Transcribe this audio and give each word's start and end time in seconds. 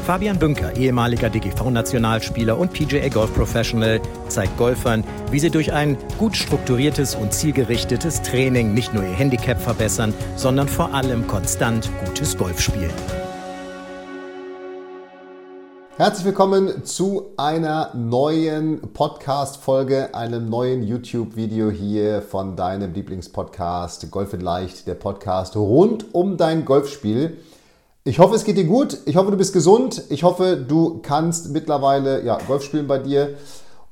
Fabian 0.00 0.38
Bünker, 0.38 0.76
ehemaliger 0.76 1.30
DGV-Nationalspieler 1.30 2.58
und 2.58 2.72
PGA 2.72 3.08
Golf 3.08 3.32
Professional, 3.34 4.00
zeigt 4.28 4.56
Golfern, 4.56 5.04
wie 5.30 5.38
sie 5.38 5.50
durch 5.50 5.72
ein 5.72 5.96
gut 6.18 6.36
strukturiertes 6.36 7.14
und 7.14 7.32
zielgerichtetes 7.32 8.22
Training 8.22 8.74
nicht 8.74 8.94
nur 8.94 9.04
ihr 9.04 9.12
Handicap 9.12 9.60
verbessern, 9.60 10.14
sondern 10.36 10.68
vor 10.68 10.94
allem 10.94 11.26
konstant 11.26 11.90
gutes 12.06 12.36
Golf 12.36 12.60
spielen. 12.60 12.90
Herzlich 15.96 16.24
willkommen 16.24 16.82
zu 16.86 17.34
einer 17.36 17.94
neuen 17.94 18.80
Podcast-Folge, 18.80 20.14
einem 20.14 20.48
neuen 20.48 20.82
YouTube-Video 20.82 21.70
hier 21.70 22.22
von 22.22 22.56
deinem 22.56 22.94
Lieblingspodcast 22.94 24.10
Golf 24.10 24.32
in 24.32 24.40
Leicht, 24.40 24.86
der 24.86 24.94
Podcast 24.94 25.56
rund 25.56 26.14
um 26.14 26.38
dein 26.38 26.64
Golfspiel. 26.64 27.36
Ich 28.02 28.18
hoffe, 28.18 28.34
es 28.34 28.44
geht 28.44 28.56
dir 28.56 28.64
gut. 28.64 28.96
Ich 29.04 29.16
hoffe, 29.16 29.30
du 29.30 29.36
bist 29.36 29.52
gesund. 29.52 30.04
Ich 30.08 30.22
hoffe, 30.22 30.56
du 30.56 31.00
kannst 31.02 31.50
mittlerweile 31.50 32.24
ja, 32.24 32.38
Golf 32.38 32.62
spielen 32.64 32.86
bei 32.86 32.98
dir 32.98 33.36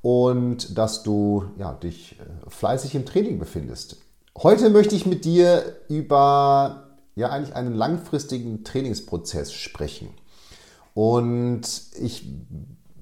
und 0.00 0.78
dass 0.78 1.02
du 1.02 1.44
ja, 1.58 1.74
dich 1.74 2.18
äh, 2.18 2.48
fleißig 2.48 2.94
im 2.94 3.04
Training 3.04 3.38
befindest. 3.38 3.98
Heute 4.36 4.70
möchte 4.70 4.94
ich 4.94 5.04
mit 5.04 5.26
dir 5.26 5.76
über 5.88 6.88
ja, 7.16 7.28
eigentlich 7.28 7.54
einen 7.54 7.74
langfristigen 7.74 8.64
Trainingsprozess 8.64 9.52
sprechen. 9.52 10.08
Und 10.94 11.62
ich 12.00 12.24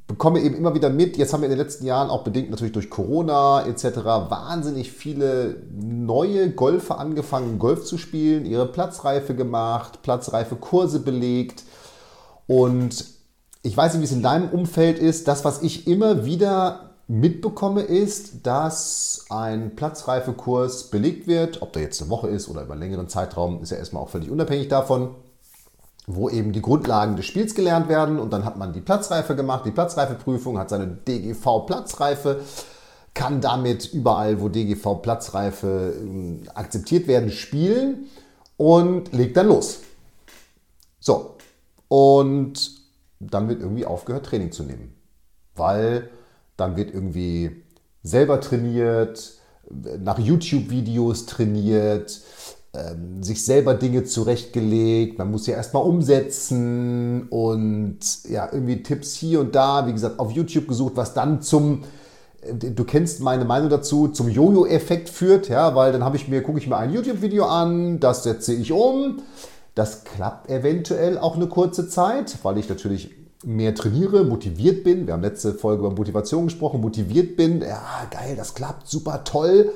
bekomme 0.06 0.40
eben 0.40 0.54
immer 0.54 0.74
wieder 0.74 0.88
mit, 0.88 1.16
jetzt 1.16 1.32
haben 1.32 1.40
wir 1.40 1.48
in 1.48 1.56
den 1.56 1.58
letzten 1.58 1.84
Jahren 1.84 2.10
auch 2.10 2.22
bedingt 2.22 2.50
natürlich 2.50 2.72
durch 2.72 2.90
Corona 2.90 3.66
etc. 3.66 3.96
wahnsinnig 4.28 4.92
viele 4.92 5.62
neue 5.72 6.50
Golfer 6.50 6.98
angefangen, 6.98 7.58
Golf 7.58 7.84
zu 7.84 7.98
spielen, 7.98 8.46
ihre 8.46 8.66
Platzreife 8.66 9.34
gemacht, 9.34 10.02
Platzreife 10.02 10.56
Kurse 10.56 11.00
belegt. 11.00 11.64
Und 12.46 13.04
ich 13.62 13.76
weiß 13.76 13.94
nicht, 13.94 14.02
wie 14.02 14.04
es 14.04 14.12
in 14.12 14.22
deinem 14.22 14.50
Umfeld 14.50 15.00
ist. 15.00 15.26
Das, 15.26 15.44
was 15.44 15.62
ich 15.62 15.88
immer 15.88 16.24
wieder 16.24 16.90
mitbekomme, 17.08 17.82
ist, 17.82 18.46
dass 18.46 19.26
ein 19.28 19.74
Platzreifekurs 19.74 20.84
belegt 20.90 21.26
wird. 21.26 21.62
Ob 21.62 21.72
der 21.72 21.82
jetzt 21.82 22.00
eine 22.00 22.10
Woche 22.10 22.28
ist 22.28 22.48
oder 22.48 22.62
über 22.62 22.74
einen 22.74 22.82
längeren 22.82 23.08
Zeitraum, 23.08 23.60
ist 23.60 23.70
ja 23.70 23.78
erstmal 23.78 24.04
auch 24.04 24.08
völlig 24.08 24.30
unabhängig 24.30 24.68
davon 24.68 25.16
wo 26.06 26.30
eben 26.30 26.52
die 26.52 26.62
Grundlagen 26.62 27.16
des 27.16 27.26
Spiels 27.26 27.54
gelernt 27.54 27.88
werden. 27.88 28.18
Und 28.18 28.32
dann 28.32 28.44
hat 28.44 28.56
man 28.56 28.72
die 28.72 28.80
Platzreife 28.80 29.34
gemacht, 29.34 29.66
die 29.66 29.72
Platzreifeprüfung, 29.72 30.58
hat 30.58 30.70
seine 30.70 30.86
DGV 30.86 31.66
Platzreife, 31.66 32.40
kann 33.12 33.40
damit 33.40 33.92
überall, 33.92 34.40
wo 34.40 34.48
DGV 34.48 35.02
Platzreife 35.02 35.94
ähm, 35.98 36.42
akzeptiert 36.54 37.08
werden, 37.08 37.30
spielen 37.30 38.06
und 38.56 39.12
legt 39.12 39.36
dann 39.36 39.48
los. 39.48 39.80
So, 41.00 41.36
und 41.88 42.72
dann 43.18 43.48
wird 43.48 43.60
irgendwie 43.60 43.86
aufgehört, 43.86 44.26
Training 44.26 44.52
zu 44.52 44.62
nehmen, 44.62 44.94
weil 45.54 46.10
dann 46.56 46.76
wird 46.76 46.92
irgendwie 46.92 47.62
selber 48.02 48.40
trainiert, 48.40 49.34
nach 49.70 50.18
YouTube-Videos 50.18 51.26
trainiert, 51.26 52.20
ähm, 52.76 53.22
sich 53.22 53.44
selber 53.44 53.74
Dinge 53.74 54.04
zurechtgelegt. 54.04 55.18
Man 55.18 55.30
muss 55.30 55.46
ja 55.46 55.54
erstmal 55.54 55.84
umsetzen 55.84 57.28
und 57.30 57.98
ja, 58.28 58.48
irgendwie 58.52 58.82
Tipps 58.82 59.14
hier 59.14 59.40
und 59.40 59.54
da, 59.54 59.86
wie 59.86 59.92
gesagt, 59.92 60.18
auf 60.18 60.30
YouTube 60.30 60.68
gesucht, 60.68 60.92
was 60.96 61.14
dann 61.14 61.42
zum 61.42 61.84
äh, 62.42 62.54
du 62.54 62.84
kennst 62.84 63.20
meine 63.20 63.44
Meinung 63.44 63.70
dazu, 63.70 64.08
zum 64.08 64.28
Jojo-Effekt 64.28 65.08
führt, 65.08 65.48
ja, 65.48 65.74
weil 65.74 65.92
dann 65.92 66.04
habe 66.04 66.16
ich 66.16 66.28
mir, 66.28 66.42
gucke 66.42 66.58
ich 66.58 66.68
mir 66.68 66.76
ein 66.76 66.92
YouTube-Video 66.92 67.46
an, 67.46 68.00
das 68.00 68.24
setze 68.24 68.52
ich 68.52 68.72
um. 68.72 69.22
Das 69.74 70.04
klappt 70.04 70.50
eventuell 70.50 71.18
auch 71.18 71.36
eine 71.36 71.48
kurze 71.48 71.88
Zeit, 71.88 72.38
weil 72.42 72.58
ich 72.58 72.68
natürlich 72.68 73.10
mehr 73.44 73.74
trainiere, 73.74 74.24
motiviert 74.24 74.84
bin. 74.84 75.06
Wir 75.06 75.14
haben 75.14 75.22
letzte 75.22 75.54
Folge 75.54 75.84
über 75.84 75.94
Motivation 75.94 76.46
gesprochen, 76.46 76.80
motiviert 76.80 77.36
bin. 77.36 77.60
Ja, 77.60 78.06
geil, 78.10 78.34
das 78.36 78.54
klappt 78.54 78.88
super 78.88 79.24
toll. 79.24 79.70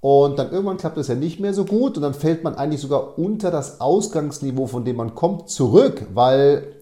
Und 0.00 0.38
dann 0.38 0.52
irgendwann 0.52 0.76
klappt 0.76 0.96
es 0.98 1.08
ja 1.08 1.16
nicht 1.16 1.40
mehr 1.40 1.52
so 1.52 1.64
gut 1.64 1.96
und 1.96 2.02
dann 2.02 2.14
fällt 2.14 2.44
man 2.44 2.54
eigentlich 2.54 2.80
sogar 2.80 3.18
unter 3.18 3.50
das 3.50 3.80
Ausgangsniveau, 3.80 4.66
von 4.66 4.84
dem 4.84 4.96
man 4.96 5.14
kommt, 5.14 5.50
zurück, 5.50 6.06
weil 6.14 6.72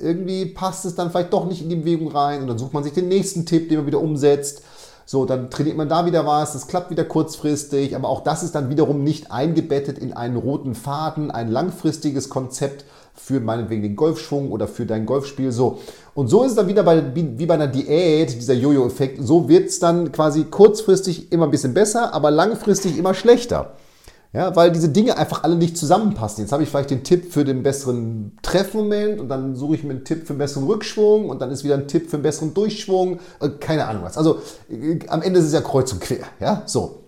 irgendwie 0.00 0.46
passt 0.46 0.84
es 0.84 0.94
dann 0.94 1.10
vielleicht 1.10 1.32
doch 1.32 1.46
nicht 1.46 1.62
in 1.62 1.70
die 1.70 1.76
Bewegung 1.76 2.08
rein 2.08 2.42
und 2.42 2.48
dann 2.48 2.58
sucht 2.58 2.74
man 2.74 2.84
sich 2.84 2.92
den 2.92 3.08
nächsten 3.08 3.46
Tipp, 3.46 3.68
den 3.68 3.78
man 3.78 3.86
wieder 3.86 4.00
umsetzt. 4.00 4.62
So, 5.10 5.24
dann 5.24 5.48
trainiert 5.48 5.78
man 5.78 5.88
da 5.88 6.04
wieder 6.04 6.26
was, 6.26 6.52
das 6.52 6.66
klappt 6.66 6.90
wieder 6.90 7.02
kurzfristig, 7.02 7.96
aber 7.96 8.10
auch 8.10 8.20
das 8.20 8.42
ist 8.42 8.54
dann 8.54 8.68
wiederum 8.68 9.04
nicht 9.04 9.32
eingebettet 9.32 9.98
in 9.98 10.12
einen 10.12 10.36
roten 10.36 10.74
Faden, 10.74 11.30
ein 11.30 11.50
langfristiges 11.50 12.28
Konzept, 12.28 12.84
für 13.14 13.40
meinetwegen 13.40 13.80
den 13.80 13.96
Golfschwung 13.96 14.52
oder 14.52 14.68
für 14.68 14.84
dein 14.84 15.06
Golfspiel. 15.06 15.50
So. 15.50 15.78
Und 16.14 16.28
so 16.28 16.44
ist 16.44 16.50
es 16.50 16.56
dann 16.56 16.68
wieder 16.68 16.82
bei, 16.82 17.02
wie 17.14 17.46
bei 17.46 17.54
einer 17.54 17.68
Diät, 17.68 18.34
dieser 18.34 18.52
Jojo-Effekt. 18.52 19.26
So 19.26 19.48
wird 19.48 19.70
es 19.70 19.78
dann 19.78 20.12
quasi 20.12 20.44
kurzfristig 20.44 21.32
immer 21.32 21.46
ein 21.46 21.50
bisschen 21.50 21.72
besser, 21.72 22.12
aber 22.12 22.30
langfristig 22.30 22.98
immer 22.98 23.14
schlechter. 23.14 23.76
Ja, 24.34 24.54
weil 24.54 24.70
diese 24.70 24.90
Dinge 24.90 25.16
einfach 25.16 25.42
alle 25.42 25.56
nicht 25.56 25.78
zusammenpassen. 25.78 26.44
Jetzt 26.44 26.52
habe 26.52 26.62
ich 26.62 26.68
vielleicht 26.68 26.90
den 26.90 27.02
Tipp 27.02 27.32
für 27.32 27.44
den 27.44 27.62
besseren 27.62 28.36
Treffmoment 28.42 29.20
und 29.20 29.28
dann 29.30 29.56
suche 29.56 29.76
ich 29.76 29.84
mir 29.84 29.90
einen 29.90 30.04
Tipp 30.04 30.26
für 30.26 30.34
einen 30.34 30.38
besseren 30.38 30.66
Rückschwung 30.66 31.30
und 31.30 31.40
dann 31.40 31.50
ist 31.50 31.64
wieder 31.64 31.76
ein 31.76 31.88
Tipp 31.88 32.10
für 32.10 32.16
einen 32.16 32.22
besseren 32.22 32.52
Durchschwung. 32.52 33.20
Äh, 33.40 33.48
keine 33.58 33.86
Ahnung 33.86 34.02
was. 34.02 34.18
Also 34.18 34.40
äh, 34.70 34.98
am 35.08 35.22
Ende 35.22 35.40
ist 35.40 35.46
es 35.46 35.54
ja 35.54 35.62
kreuz 35.62 35.92
und 35.94 36.02
quer. 36.02 36.26
Ja, 36.40 36.62
so. 36.66 37.04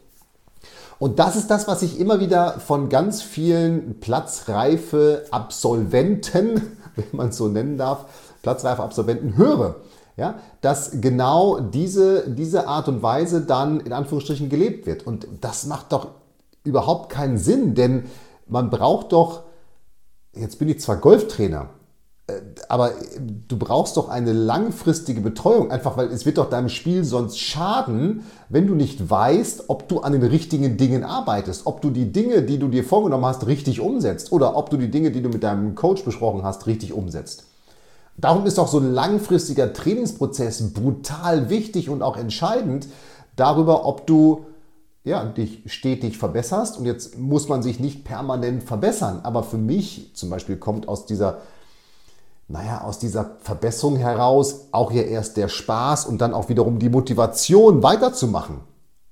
Und 0.99 1.19
das 1.19 1.37
ist 1.37 1.51
das, 1.51 1.69
was 1.69 1.83
ich 1.83 2.01
immer 2.01 2.21
wieder 2.21 2.59
von 2.59 2.89
ganz 2.89 3.21
vielen 3.21 4.01
platzreife 4.01 5.25
Absolventen, 5.31 6.77
wenn 6.97 7.05
man 7.13 7.29
es 7.29 7.37
so 7.37 7.49
nennen 7.49 7.77
darf, 7.77 8.07
platzreife 8.43 8.83
Absolventen 8.83 9.37
höre. 9.37 9.77
Ja, 10.17 10.35
dass 10.61 11.01
genau 11.01 11.61
diese, 11.61 12.29
diese 12.29 12.67
Art 12.67 12.89
und 12.89 13.03
Weise 13.03 13.43
dann 13.43 13.81
in 13.81 13.93
Anführungsstrichen 13.93 14.51
gelebt 14.51 14.87
wird. 14.87 15.07
Und 15.07 15.27
das 15.41 15.65
macht 15.65 15.93
doch 15.93 16.09
überhaupt 16.65 17.11
keinen 17.11 17.39
Sinn, 17.39 17.75
denn 17.75 18.05
man 18.47 18.71
braucht 18.71 19.13
doch, 19.13 19.45
jetzt 20.33 20.59
bin 20.59 20.69
ich 20.69 20.81
zwar 20.81 20.97
Golftrainer, 20.97 21.71
äh, 22.27 22.41
aber 22.69 22.93
du 23.49 23.57
brauchst 23.57 23.97
doch 23.97 24.09
eine 24.09 24.33
langfristige 24.33 25.21
Betreuung, 25.21 25.71
einfach 25.71 25.97
weil 25.97 26.09
es 26.09 26.27
wird 26.27 26.39
doch 26.39 26.51
deinem 26.51 26.69
Spiel 26.69 27.05
sonst 27.05 27.39
schaden, 27.39 28.25
wenn 28.49 28.67
du 28.67 28.75
nicht 28.75 29.11
weißt, 29.11 29.65
ob 29.69 29.89
du 29.89 30.01
an 30.01 30.13
den 30.13 30.23
richtigen 30.23 30.77
Dingen 30.77 31.05
arbeitest, 31.05 31.67
ob 31.67 31.81
du 31.81 31.91
die 31.91 32.13
Dinge, 32.13 32.43
die 32.43 32.59
du 32.59 32.69
dir 32.69 32.85
vorgenommen 32.85 33.27
hast, 33.27 33.47
richtig 33.47 33.81
umsetzt 33.81 34.33
oder 34.33 34.57
ob 34.57 34.71
du 34.71 34.77
die 34.77 34.91
Dinge, 34.91 35.11
die 35.11 35.23
du 35.23 35.29
mit 35.29 35.43
deinem 35.43 35.75
Coach 35.75 36.05
besprochen 36.05 36.43
hast, 36.43 36.67
richtig 36.67 36.93
umsetzt. 36.93 37.45
Darum 38.17 38.45
ist 38.45 38.59
doch 38.59 38.69
so 38.69 38.79
ein 38.79 38.93
langfristiger 38.93 39.73
Trainingsprozess 39.73 40.75
brutal 40.75 41.49
wichtig 41.49 41.89
und 41.89 42.03
auch 42.03 42.19
entscheidend 42.19 42.87
darüber, 43.37 43.87
ob 43.87 44.07
du 44.07 44.45
ja, 45.05 45.25
dich 45.25 45.63
stetig 45.67 46.19
verbesserst. 46.19 46.79
Und 46.79 46.87
jetzt 46.87 47.19
muss 47.19 47.49
man 47.49 47.63
sich 47.63 47.81
nicht 47.81 48.05
permanent 48.05 48.63
verbessern. 48.63 49.21
Aber 49.23 49.43
für 49.43 49.59
mich 49.59 50.11
zum 50.15 50.31
Beispiel 50.31 50.57
kommt 50.57 50.89
aus 50.89 51.07
dieser 51.07 51.39
naja, 52.51 52.81
aus 52.83 52.99
dieser 52.99 53.37
Verbesserung 53.43 53.97
heraus 53.97 54.67
auch 54.73 54.91
hier 54.91 55.07
erst 55.07 55.37
der 55.37 55.49
Spaß 55.49 56.07
und 56.07 56.21
dann 56.21 56.35
auch 56.35 56.49
wiederum 56.49 56.81
die 56.81 56.89
Motivation 56.89 57.83
weiterzumachen. 57.85 58.63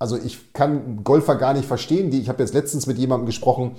Also 0.01 0.17
ich 0.17 0.53
kann 0.53 1.05
Golfer 1.05 1.37
gar 1.37 1.55
nicht 1.55 1.67
verstehen. 1.67 2.11
Die, 2.11 2.21
ich 2.21 2.29
habe 2.29 2.43
jetzt 2.43 2.53
letztens 2.53 2.87
mit 2.87 2.99
jemandem 2.99 3.27
gesprochen, 3.27 3.77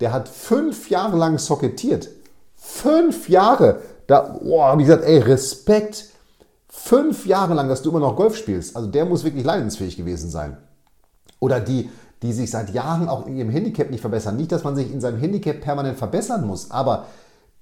der 0.00 0.12
hat 0.12 0.28
fünf 0.28 0.90
Jahre 0.90 1.16
lang 1.16 1.38
socketiert. 1.38 2.08
Fünf 2.56 3.30
Jahre. 3.30 3.80
Da 4.06 4.38
oh, 4.42 4.62
habe 4.62 4.82
ich 4.82 4.88
gesagt, 4.88 5.04
ey, 5.04 5.18
Respekt. 5.18 6.06
Fünf 6.68 7.26
Jahre 7.26 7.54
lang, 7.54 7.68
dass 7.68 7.82
du 7.82 7.90
immer 7.90 8.00
noch 8.00 8.16
Golf 8.16 8.36
spielst. 8.36 8.76
Also 8.76 8.88
der 8.88 9.06
muss 9.06 9.24
wirklich 9.24 9.44
leidensfähig 9.44 9.96
gewesen 9.96 10.30
sein. 10.30 10.58
Oder 11.40 11.60
die, 11.60 11.90
die 12.22 12.32
sich 12.32 12.50
seit 12.50 12.72
Jahren 12.72 13.08
auch 13.08 13.26
in 13.26 13.36
ihrem 13.36 13.50
Handicap 13.50 13.90
nicht 13.90 14.00
verbessern. 14.00 14.36
Nicht, 14.36 14.52
dass 14.52 14.62
man 14.62 14.76
sich 14.76 14.92
in 14.92 15.00
seinem 15.00 15.18
Handicap 15.18 15.60
permanent 15.60 15.98
verbessern 15.98 16.46
muss, 16.46 16.70
aber 16.70 17.06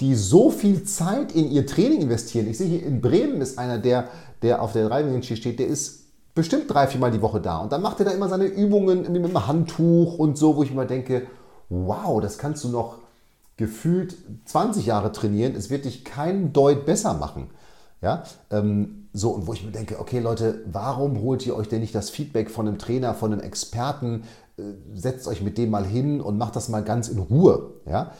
die 0.00 0.14
so 0.14 0.50
viel 0.50 0.84
Zeit 0.84 1.32
in 1.34 1.50
ihr 1.50 1.66
Training 1.66 2.02
investieren. 2.02 2.48
Ich 2.48 2.58
sehe 2.58 2.68
hier 2.68 2.82
in 2.84 3.00
Bremen 3.00 3.40
ist 3.40 3.58
einer, 3.58 3.78
der, 3.78 4.08
der 4.42 4.62
auf 4.62 4.72
der 4.72 4.88
Driving 4.88 5.22
steht, 5.22 5.58
der 5.58 5.66
ist 5.66 6.04
bestimmt 6.34 6.72
drei, 6.72 6.86
vier 6.86 7.00
Mal 7.00 7.10
die 7.10 7.22
Woche 7.22 7.40
da. 7.40 7.58
Und 7.58 7.72
dann 7.72 7.82
macht 7.82 7.98
er 7.98 8.04
da 8.04 8.12
immer 8.12 8.28
seine 8.28 8.46
Übungen 8.46 9.10
mit 9.12 9.24
einem 9.24 9.46
Handtuch 9.46 10.18
und 10.18 10.38
so, 10.38 10.56
wo 10.56 10.62
ich 10.62 10.70
immer 10.70 10.84
denke, 10.84 11.26
wow, 11.68 12.20
das 12.20 12.38
kannst 12.38 12.62
du 12.62 12.68
noch 12.68 12.98
gefühlt 13.56 14.16
20 14.44 14.86
Jahre 14.86 15.10
trainieren. 15.10 15.56
Es 15.56 15.68
wird 15.68 15.84
dich 15.84 16.04
keinen 16.04 16.52
Deut 16.52 16.86
besser 16.86 17.14
machen. 17.14 17.50
Ja, 18.00 18.22
ähm, 18.50 19.08
so, 19.12 19.30
und 19.30 19.46
wo 19.46 19.52
ich 19.52 19.64
mir 19.64 19.72
denke, 19.72 19.98
okay 19.98 20.20
Leute, 20.20 20.62
warum 20.70 21.20
holt 21.20 21.44
ihr 21.46 21.56
euch 21.56 21.68
denn 21.68 21.80
nicht 21.80 21.94
das 21.94 22.10
Feedback 22.10 22.50
von 22.50 22.68
einem 22.68 22.78
Trainer, 22.78 23.14
von 23.14 23.32
einem 23.32 23.42
Experten, 23.42 24.22
äh, 24.56 24.62
setzt 24.94 25.26
euch 25.26 25.42
mit 25.42 25.58
dem 25.58 25.70
mal 25.70 25.84
hin 25.84 26.20
und 26.20 26.38
macht 26.38 26.54
das 26.54 26.68
mal 26.68 26.84
ganz 26.84 27.08
in 27.08 27.18
Ruhe. 27.18 27.74
Ja? 27.86 28.12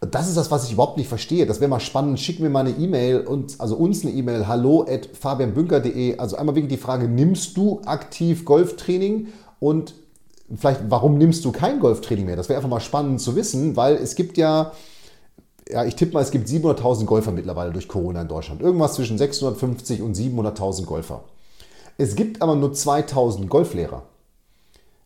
Das 0.00 0.28
ist 0.28 0.38
das, 0.38 0.50
was 0.50 0.64
ich 0.64 0.72
überhaupt 0.72 0.96
nicht 0.96 1.08
verstehe. 1.08 1.44
Das 1.44 1.60
wäre 1.60 1.68
mal 1.68 1.80
spannend. 1.80 2.18
Schick 2.18 2.40
mir 2.40 2.48
mal 2.48 2.60
eine 2.60 2.70
E-Mail 2.70 3.20
und 3.20 3.60
also 3.60 3.76
uns 3.76 4.02
eine 4.02 4.12
E-Mail 4.12 4.48
hallo 4.48 4.86
at 4.88 5.06
fabianbünker.de. 5.12 6.16
Also 6.16 6.36
einmal 6.36 6.54
wirklich 6.54 6.72
die 6.72 6.82
Frage, 6.82 7.06
nimmst 7.06 7.56
du 7.58 7.82
aktiv 7.84 8.46
Golftraining 8.46 9.28
und 9.58 9.94
vielleicht 10.54 10.80
warum 10.88 11.18
nimmst 11.18 11.44
du 11.44 11.52
kein 11.52 11.80
Golftraining 11.80 12.24
mehr? 12.24 12.36
Das 12.36 12.48
wäre 12.48 12.56
einfach 12.56 12.70
mal 12.70 12.80
spannend 12.80 13.20
zu 13.20 13.36
wissen, 13.36 13.76
weil 13.76 13.96
es 13.96 14.14
gibt 14.14 14.38
ja 14.38 14.72
ja, 15.72 15.84
ich 15.84 15.96
tippe 15.96 16.12
mal, 16.12 16.22
es 16.22 16.30
gibt 16.30 16.48
700.000 16.48 17.04
Golfer 17.04 17.32
mittlerweile 17.32 17.72
durch 17.72 17.88
Corona 17.88 18.22
in 18.22 18.28
Deutschland. 18.28 18.60
Irgendwas 18.60 18.94
zwischen 18.94 19.18
650 19.18 20.02
und 20.02 20.16
700.000 20.16 20.84
Golfer. 20.84 21.24
Es 21.98 22.14
gibt 22.14 22.40
aber 22.40 22.56
nur 22.56 22.72
2000 22.72 23.48
Golflehrer. 23.48 24.02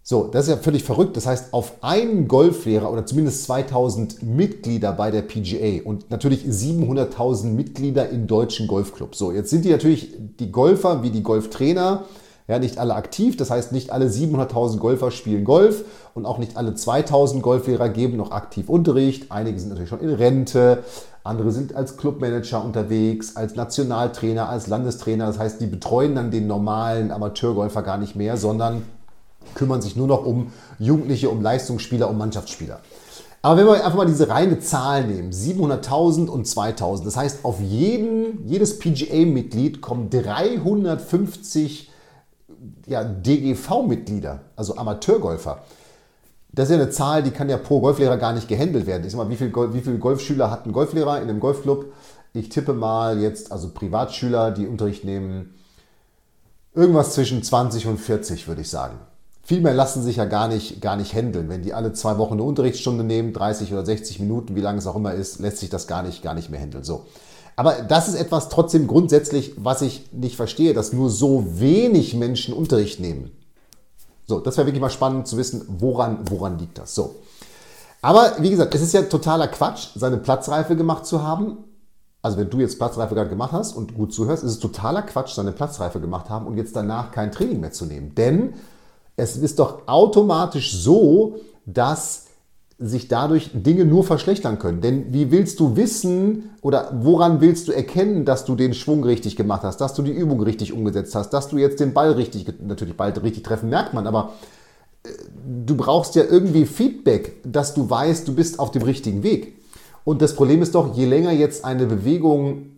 So, 0.06 0.28
das 0.30 0.44
ist 0.46 0.50
ja 0.50 0.58
völlig 0.58 0.84
verrückt. 0.84 1.16
Das 1.16 1.26
heißt, 1.26 1.54
auf 1.54 1.72
einen 1.80 2.28
Golflehrer 2.28 2.92
oder 2.92 3.06
zumindest 3.06 3.44
2000 3.44 4.22
Mitglieder 4.22 4.92
bei 4.92 5.10
der 5.10 5.22
PGA 5.22 5.82
und 5.82 6.10
natürlich 6.10 6.44
700.000 6.44 7.46
Mitglieder 7.46 8.10
in 8.10 8.26
deutschen 8.26 8.66
Golfclubs. 8.66 9.16
So, 9.16 9.32
jetzt 9.32 9.48
sind 9.48 9.64
die 9.64 9.70
natürlich 9.70 10.12
die 10.38 10.52
Golfer 10.52 11.02
wie 11.02 11.10
die 11.10 11.22
Golftrainer, 11.22 12.04
ja, 12.46 12.58
nicht 12.58 12.78
alle 12.78 12.94
aktiv. 12.94 13.36
Das 13.36 13.50
heißt, 13.50 13.72
nicht 13.72 13.90
alle 13.90 14.06
700.000 14.06 14.78
Golfer 14.78 15.10
spielen 15.10 15.44
Golf 15.44 15.84
und 16.14 16.26
auch 16.26 16.38
nicht 16.38 16.56
alle 16.56 16.74
2000 16.74 17.42
Golflehrer 17.42 17.88
geben 17.88 18.16
noch 18.18 18.32
aktiv 18.32 18.68
Unterricht. 18.68 19.30
Einige 19.32 19.58
sind 19.58 19.70
natürlich 19.70 19.88
schon 19.88 20.00
in 20.00 20.10
Rente, 20.10 20.84
andere 21.22 21.52
sind 21.52 21.74
als 21.74 21.96
Clubmanager 21.96 22.62
unterwegs, 22.62 23.36
als 23.36 23.56
Nationaltrainer, 23.56 24.48
als 24.48 24.66
Landestrainer. 24.66 25.26
Das 25.26 25.38
heißt, 25.38 25.60
die 25.60 25.66
betreuen 25.66 26.14
dann 26.14 26.30
den 26.30 26.46
normalen 26.46 27.10
Amateurgolfer 27.10 27.82
gar 27.82 27.96
nicht 27.96 28.14
mehr, 28.14 28.36
sondern 28.36 28.82
kümmern 29.54 29.80
sich 29.80 29.96
nur 29.96 30.06
noch 30.06 30.26
um 30.26 30.52
Jugendliche, 30.78 31.30
um 31.30 31.40
Leistungsspieler, 31.40 32.10
um 32.10 32.18
Mannschaftsspieler. 32.18 32.80
Aber 33.40 33.58
wenn 33.58 33.66
wir 33.66 33.74
einfach 33.74 33.96
mal 33.96 34.06
diese 34.06 34.28
reine 34.28 34.58
Zahl 34.58 35.06
nehmen, 35.06 35.30
700.000 35.30 36.28
und 36.28 36.46
2.000, 36.46 37.04
das 37.04 37.16
heißt, 37.16 37.44
auf 37.44 37.60
jeden, 37.60 38.46
jedes 38.46 38.78
PGA-Mitglied 38.78 39.82
kommen 39.82 40.08
350 40.08 41.90
ja, 42.86 43.04
DGV-Mitglieder, 43.04 44.40
also 44.56 44.76
Amateurgolfer. 44.76 45.62
Das 46.52 46.70
ist 46.70 46.76
ja 46.76 46.80
eine 46.80 46.90
Zahl, 46.90 47.22
die 47.22 47.30
kann 47.30 47.48
ja 47.48 47.56
pro 47.56 47.80
Golflehrer 47.80 48.16
gar 48.16 48.32
nicht 48.32 48.46
gehandelt 48.46 48.86
werden. 48.86 49.04
Ich 49.04 49.12
sag 49.12 49.18
mal, 49.18 49.30
wie 49.30 49.36
viele 49.36 49.74
wie 49.74 49.80
viel 49.80 49.98
Golfschüler 49.98 50.50
hat 50.50 50.66
ein 50.66 50.72
Golflehrer 50.72 51.20
in 51.20 51.28
einem 51.28 51.40
Golfclub? 51.40 51.92
Ich 52.32 52.48
tippe 52.48 52.72
mal 52.74 53.20
jetzt, 53.20 53.52
also 53.52 53.70
Privatschüler, 53.70 54.50
die 54.50 54.66
Unterricht 54.66 55.04
nehmen, 55.04 55.54
irgendwas 56.74 57.14
zwischen 57.14 57.42
20 57.42 57.86
und 57.86 57.98
40, 57.98 58.48
würde 58.48 58.60
ich 58.60 58.70
sagen. 58.70 58.98
Viel 59.42 59.60
mehr 59.60 59.74
lassen 59.74 60.02
sich 60.02 60.16
ja 60.16 60.24
gar 60.24 60.48
nicht, 60.48 60.80
gar 60.80 60.96
nicht 60.96 61.14
handeln. 61.14 61.48
Wenn 61.48 61.62
die 61.62 61.74
alle 61.74 61.92
zwei 61.92 62.16
Wochen 62.18 62.34
eine 62.34 62.42
Unterrichtsstunde 62.42 63.04
nehmen, 63.04 63.32
30 63.32 63.72
oder 63.72 63.84
60 63.84 64.20
Minuten, 64.20 64.56
wie 64.56 64.60
lange 64.60 64.78
es 64.78 64.86
auch 64.86 64.96
immer 64.96 65.12
ist, 65.12 65.38
lässt 65.38 65.58
sich 65.58 65.68
das 65.68 65.86
gar 65.86 66.02
nicht, 66.02 66.22
gar 66.22 66.34
nicht 66.34 66.50
mehr 66.50 66.60
handeln. 66.60 66.82
So. 66.82 67.06
Aber 67.56 67.82
das 67.82 68.08
ist 68.08 68.14
etwas 68.14 68.48
trotzdem 68.48 68.86
grundsätzlich, 68.86 69.54
was 69.56 69.82
ich 69.82 70.12
nicht 70.12 70.36
verstehe, 70.36 70.74
dass 70.74 70.92
nur 70.92 71.10
so 71.10 71.60
wenig 71.60 72.14
Menschen 72.14 72.54
Unterricht 72.54 73.00
nehmen. 73.00 73.30
So, 74.26 74.40
das 74.40 74.56
wäre 74.56 74.66
wirklich 74.66 74.80
mal 74.80 74.90
spannend 74.90 75.28
zu 75.28 75.36
wissen, 75.36 75.64
woran, 75.68 76.20
woran 76.30 76.58
liegt 76.58 76.78
das. 76.78 76.94
So. 76.94 77.16
Aber 78.02 78.32
wie 78.38 78.50
gesagt, 78.50 78.74
es 78.74 78.82
ist 78.82 78.92
ja 78.92 79.02
totaler 79.02 79.48
Quatsch, 79.48 79.88
seine 79.94 80.16
Platzreife 80.16 80.76
gemacht 80.76 81.06
zu 81.06 81.22
haben. 81.22 81.58
Also 82.22 82.38
wenn 82.38 82.48
du 82.48 82.58
jetzt 82.58 82.78
Platzreife 82.78 83.14
gerade 83.14 83.28
gemacht 83.28 83.52
hast 83.52 83.76
und 83.76 83.94
gut 83.94 84.14
zuhörst, 84.14 84.42
ist 84.44 84.52
es 84.52 84.58
totaler 84.58 85.02
Quatsch, 85.02 85.34
seine 85.34 85.52
Platzreife 85.52 86.00
gemacht 86.00 86.30
haben 86.30 86.46
und 86.46 86.56
jetzt 86.56 86.74
danach 86.74 87.12
kein 87.12 87.32
Training 87.32 87.60
mehr 87.60 87.72
zu 87.72 87.84
nehmen. 87.84 88.14
Denn 88.14 88.54
es 89.16 89.36
ist 89.36 89.58
doch 89.58 89.86
automatisch 89.86 90.72
so, 90.72 91.36
dass 91.66 92.23
sich 92.78 93.08
dadurch 93.08 93.50
Dinge 93.52 93.84
nur 93.84 94.04
verschlechtern 94.04 94.58
können. 94.58 94.80
Denn 94.80 95.12
wie 95.12 95.30
willst 95.30 95.60
du 95.60 95.76
wissen 95.76 96.50
oder 96.60 96.90
woran 97.00 97.40
willst 97.40 97.68
du 97.68 97.72
erkennen, 97.72 98.24
dass 98.24 98.44
du 98.44 98.56
den 98.56 98.74
Schwung 98.74 99.04
richtig 99.04 99.36
gemacht 99.36 99.62
hast, 99.62 99.80
dass 99.80 99.94
du 99.94 100.02
die 100.02 100.12
Übung 100.12 100.40
richtig 100.42 100.72
umgesetzt 100.72 101.14
hast, 101.14 101.30
dass 101.30 101.48
du 101.48 101.56
jetzt 101.58 101.78
den 101.78 101.92
Ball 101.92 102.12
richtig, 102.12 102.46
natürlich 102.60 102.96
bald 102.96 103.22
richtig 103.22 103.44
treffen, 103.44 103.68
merkt 103.68 103.94
man, 103.94 104.06
aber 104.06 104.32
äh, 105.04 105.08
du 105.64 105.76
brauchst 105.76 106.16
ja 106.16 106.24
irgendwie 106.24 106.66
Feedback, 106.66 107.40
dass 107.44 107.74
du 107.74 107.88
weißt, 107.88 108.26
du 108.26 108.34
bist 108.34 108.58
auf 108.58 108.72
dem 108.72 108.82
richtigen 108.82 109.22
Weg. 109.22 109.60
Und 110.02 110.20
das 110.20 110.34
Problem 110.34 110.60
ist 110.60 110.74
doch, 110.74 110.96
je 110.96 111.06
länger 111.06 111.32
jetzt 111.32 111.64
eine 111.64 111.86
Bewegung 111.86 112.70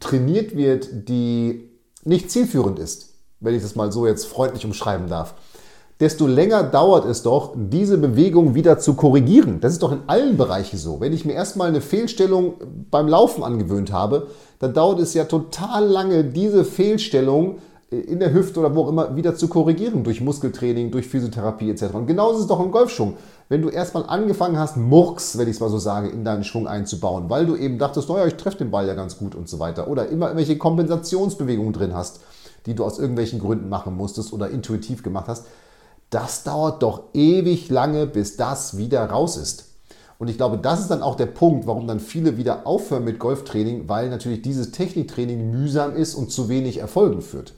trainiert 0.00 0.56
wird, 0.56 1.08
die 1.08 1.70
nicht 2.04 2.30
zielführend 2.30 2.78
ist, 2.78 3.14
wenn 3.40 3.54
ich 3.54 3.62
das 3.62 3.76
mal 3.76 3.92
so 3.92 4.06
jetzt 4.06 4.26
freundlich 4.26 4.64
umschreiben 4.64 5.08
darf, 5.08 5.34
desto 6.00 6.26
länger 6.26 6.62
dauert 6.62 7.04
es 7.04 7.22
doch, 7.22 7.54
diese 7.56 7.98
Bewegung 7.98 8.54
wieder 8.54 8.78
zu 8.78 8.94
korrigieren. 8.94 9.60
Das 9.60 9.72
ist 9.72 9.82
doch 9.82 9.92
in 9.92 10.02
allen 10.06 10.36
Bereichen 10.36 10.78
so. 10.78 11.00
Wenn 11.00 11.12
ich 11.12 11.24
mir 11.24 11.32
erstmal 11.32 11.68
eine 11.68 11.80
Fehlstellung 11.80 12.54
beim 12.90 13.08
Laufen 13.08 13.42
angewöhnt 13.42 13.92
habe, 13.92 14.28
dann 14.60 14.74
dauert 14.74 15.00
es 15.00 15.14
ja 15.14 15.24
total 15.24 15.86
lange, 15.86 16.24
diese 16.24 16.64
Fehlstellung 16.64 17.58
in 17.90 18.20
der 18.20 18.34
Hüfte 18.34 18.60
oder 18.60 18.74
wo 18.74 18.82
auch 18.82 18.88
immer 18.90 19.16
wieder 19.16 19.34
zu 19.34 19.48
korrigieren, 19.48 20.04
durch 20.04 20.20
Muskeltraining, 20.20 20.90
durch 20.90 21.06
Physiotherapie 21.06 21.70
etc. 21.70 21.94
Und 21.94 22.06
genauso 22.06 22.34
ist 22.34 22.42
es 22.42 22.46
doch 22.46 22.62
im 22.62 22.70
Golfschwung. 22.70 23.14
Wenn 23.48 23.62
du 23.62 23.70
erstmal 23.70 24.04
angefangen 24.04 24.58
hast, 24.58 24.76
Murks, 24.76 25.38
wenn 25.38 25.48
ich 25.48 25.54
es 25.54 25.60
mal 25.60 25.70
so 25.70 25.78
sage, 25.78 26.08
in 26.08 26.22
deinen 26.22 26.44
Schwung 26.44 26.68
einzubauen, 26.68 27.30
weil 27.30 27.46
du 27.46 27.56
eben 27.56 27.78
dachtest, 27.78 28.10
naja, 28.10 28.26
ich 28.26 28.34
treffe 28.34 28.58
den 28.58 28.70
Ball 28.70 28.86
ja 28.86 28.92
ganz 28.92 29.16
gut 29.16 29.34
und 29.34 29.48
so 29.48 29.58
weiter, 29.58 29.88
oder 29.88 30.08
immer 30.08 30.26
irgendwelche 30.26 30.58
Kompensationsbewegungen 30.58 31.72
drin 31.72 31.94
hast, 31.94 32.20
die 32.66 32.74
du 32.74 32.84
aus 32.84 32.98
irgendwelchen 32.98 33.38
Gründen 33.38 33.70
machen 33.70 33.96
musstest 33.96 34.34
oder 34.34 34.50
intuitiv 34.50 35.02
gemacht 35.02 35.28
hast, 35.28 35.46
das 36.10 36.42
dauert 36.42 36.82
doch 36.82 37.04
ewig 37.14 37.68
lange, 37.68 38.06
bis 38.06 38.36
das 38.36 38.76
wieder 38.76 39.04
raus 39.04 39.36
ist. 39.36 39.66
Und 40.18 40.28
ich 40.28 40.36
glaube, 40.36 40.58
das 40.58 40.80
ist 40.80 40.90
dann 40.90 41.02
auch 41.02 41.14
der 41.14 41.26
Punkt, 41.26 41.66
warum 41.66 41.86
dann 41.86 42.00
viele 42.00 42.36
wieder 42.36 42.66
aufhören 42.66 43.04
mit 43.04 43.18
Golftraining, 43.18 43.88
weil 43.88 44.08
natürlich 44.10 44.42
dieses 44.42 44.72
Techniktraining 44.72 45.50
mühsam 45.50 45.94
ist 45.94 46.14
und 46.14 46.32
zu 46.32 46.48
wenig 46.48 46.78
Erfolgen 46.78 47.22
führt. 47.22 47.54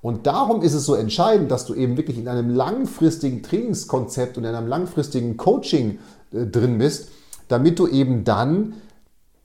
Und 0.00 0.26
darum 0.26 0.62
ist 0.62 0.74
es 0.74 0.84
so 0.84 0.96
entscheidend, 0.96 1.52
dass 1.52 1.64
du 1.64 1.74
eben 1.74 1.96
wirklich 1.96 2.18
in 2.18 2.26
einem 2.26 2.50
langfristigen 2.50 3.42
Trainingskonzept 3.44 4.36
und 4.36 4.44
in 4.44 4.54
einem 4.54 4.66
langfristigen 4.66 5.36
Coaching 5.36 6.00
äh, 6.32 6.46
drin 6.46 6.78
bist, 6.78 7.10
damit 7.46 7.78
du 7.78 7.86
eben 7.86 8.24
dann 8.24 8.74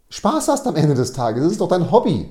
Spaß 0.10 0.48
hast 0.48 0.66
am 0.66 0.76
Ende 0.76 0.96
des 0.96 1.14
Tages. 1.14 1.44
Das 1.44 1.52
ist 1.52 1.62
doch 1.62 1.68
dein 1.68 1.92
Hobby 1.92 2.30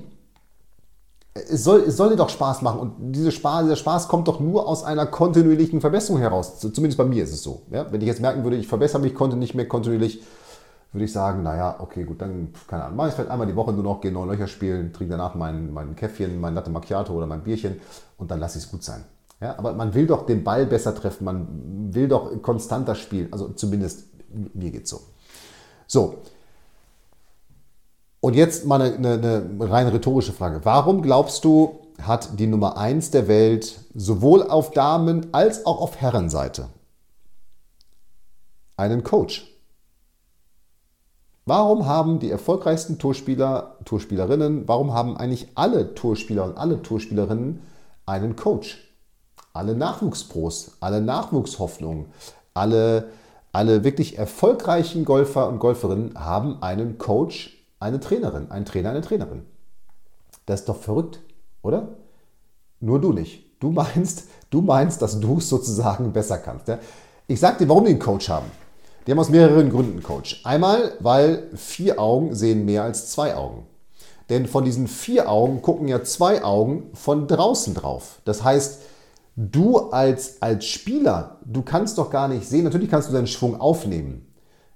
es 1.49 1.63
soll, 1.63 1.81
es 1.81 1.97
soll 1.97 2.09
dir 2.09 2.15
doch 2.15 2.29
Spaß 2.29 2.61
machen 2.61 2.79
und 2.79 3.11
diese 3.13 3.31
Spaß, 3.31 3.63
dieser 3.63 3.75
Spaß 3.75 4.07
kommt 4.07 4.27
doch 4.27 4.39
nur 4.39 4.67
aus 4.67 4.83
einer 4.83 5.05
kontinuierlichen 5.05 5.81
Verbesserung 5.81 6.19
heraus. 6.19 6.59
Zumindest 6.59 6.97
bei 6.97 7.05
mir 7.05 7.23
ist 7.23 7.33
es 7.33 7.43
so. 7.43 7.63
Ja? 7.71 7.91
Wenn 7.91 8.01
ich 8.01 8.07
jetzt 8.07 8.21
merken 8.21 8.43
würde, 8.43 8.57
ich 8.57 8.67
verbessere 8.67 9.01
mich 9.01 9.15
konnte 9.15 9.37
nicht 9.37 9.55
mehr 9.55 9.67
kontinuierlich, 9.67 10.23
würde 10.93 11.05
ich 11.05 11.11
sagen, 11.11 11.43
naja, 11.43 11.75
okay, 11.79 12.03
gut, 12.05 12.21
dann, 12.21 12.53
keine 12.67 12.85
Ahnung, 12.85 12.97
mache 12.97 13.09
ich 13.09 13.13
vielleicht 13.13 13.29
einmal 13.29 13.47
die 13.47 13.55
Woche 13.55 13.73
nur 13.73 13.83
noch, 13.83 14.01
gehe 14.01 14.11
neun 14.11 14.29
Löcher 14.29 14.47
spielen, 14.47 14.93
trinke 14.93 15.11
danach 15.11 15.35
mein, 15.35 15.73
mein 15.73 15.95
Käffchen, 15.95 16.39
mein 16.39 16.55
Latte 16.55 16.69
Macchiato 16.69 17.13
oder 17.13 17.27
mein 17.27 17.43
Bierchen 17.43 17.79
und 18.17 18.31
dann 18.31 18.39
lasse 18.39 18.57
ich 18.57 18.65
es 18.65 18.71
gut 18.71 18.83
sein. 18.83 19.03
Ja? 19.41 19.57
Aber 19.57 19.73
man 19.73 19.93
will 19.93 20.07
doch 20.07 20.25
den 20.25 20.43
Ball 20.43 20.65
besser 20.65 20.95
treffen, 20.95 21.25
man 21.25 21.93
will 21.93 22.07
doch 22.07 22.41
konstanter 22.41 22.95
spielen, 22.95 23.27
also 23.31 23.49
zumindest 23.49 24.05
mir 24.53 24.71
geht 24.71 24.85
es 24.85 24.89
so. 24.89 25.01
So, 25.87 26.15
und 28.27 28.33
jetzt 28.33 28.65
mal 28.65 28.81
eine, 28.81 28.93
eine, 28.97 29.49
eine 29.49 29.71
rein 29.71 29.87
rhetorische 29.87 30.33
Frage. 30.33 30.59
Warum 30.65 31.01
glaubst 31.01 31.45
du, 31.45 31.79
hat 32.01 32.37
die 32.37 32.47
Nummer 32.47 32.77
1 32.77 33.11
der 33.11 33.29
Welt 33.29 33.79
sowohl 33.95 34.43
auf 34.43 34.71
Damen- 34.71 35.27
als 35.31 35.65
auch 35.65 35.79
auf 35.79 35.95
Herrenseite 35.95 36.67
einen 38.75 39.05
Coach? 39.05 39.47
Warum 41.45 41.85
haben 41.85 42.19
die 42.19 42.29
erfolgreichsten 42.29 42.99
Tourspieler, 42.99 43.77
Tourspielerinnen, 43.85 44.67
warum 44.67 44.93
haben 44.93 45.15
eigentlich 45.15 45.47
alle 45.55 45.95
Tourspieler 45.95 46.43
und 46.43 46.57
alle 46.57 46.81
Tourspielerinnen 46.81 47.61
einen 48.05 48.35
Coach? 48.35 48.93
Alle 49.53 49.73
Nachwuchspros, 49.73 50.73
alle 50.81 50.99
Nachwuchshoffnungen, 50.99 52.07
alle, 52.53 53.07
alle 53.53 53.85
wirklich 53.85 54.17
erfolgreichen 54.17 55.05
Golfer 55.05 55.47
und 55.47 55.59
Golferinnen 55.59 56.19
haben 56.19 56.61
einen 56.61 56.97
Coach 56.97 57.56
eine 57.79 57.99
Trainerin, 57.99 58.51
ein 58.51 58.65
Trainer, 58.65 58.91
eine 58.91 59.01
Trainerin. 59.01 59.43
Das 60.45 60.61
ist 60.61 60.69
doch 60.69 60.77
verrückt, 60.77 61.19
oder? 61.61 61.89
Nur 62.79 63.01
du 63.01 63.11
nicht. 63.11 63.45
Du 63.59 63.71
meinst, 63.71 64.25
du 64.49 64.61
meinst, 64.61 65.01
dass 65.01 65.19
du 65.19 65.37
es 65.37 65.49
sozusagen 65.49 66.13
besser 66.13 66.37
kannst. 66.37 66.67
Ja? 66.67 66.79
Ich 67.27 67.39
sag 67.39 67.57
dir, 67.57 67.67
warum 67.67 67.85
die 67.85 67.91
einen 67.91 67.99
Coach 67.99 68.29
haben. 68.29 68.49
Die 69.05 69.11
haben 69.11 69.19
aus 69.19 69.29
mehreren 69.29 69.69
Gründen 69.69 69.93
einen 69.93 70.03
Coach. 70.03 70.41
Einmal, 70.43 70.93
weil 70.99 71.49
vier 71.55 71.99
Augen 71.99 72.35
sehen 72.35 72.65
mehr 72.65 72.83
als 72.83 73.09
zwei 73.11 73.35
Augen. 73.35 73.65
Denn 74.29 74.45
von 74.45 74.65
diesen 74.65 74.87
vier 74.87 75.29
Augen 75.29 75.61
gucken 75.61 75.87
ja 75.87 76.03
zwei 76.03 76.43
Augen 76.43 76.89
von 76.93 77.27
draußen 77.27 77.73
drauf. 77.73 78.21
Das 78.25 78.43
heißt, 78.43 78.81
du 79.37 79.77
als, 79.91 80.41
als 80.41 80.65
Spieler, 80.65 81.37
du 81.45 81.61
kannst 81.61 81.97
doch 81.97 82.09
gar 82.09 82.27
nicht 82.27 82.47
sehen, 82.47 82.65
natürlich 82.65 82.89
kannst 82.89 83.09
du 83.09 83.13
deinen 83.13 83.27
Schwung 83.27 83.59
aufnehmen. 83.59 84.27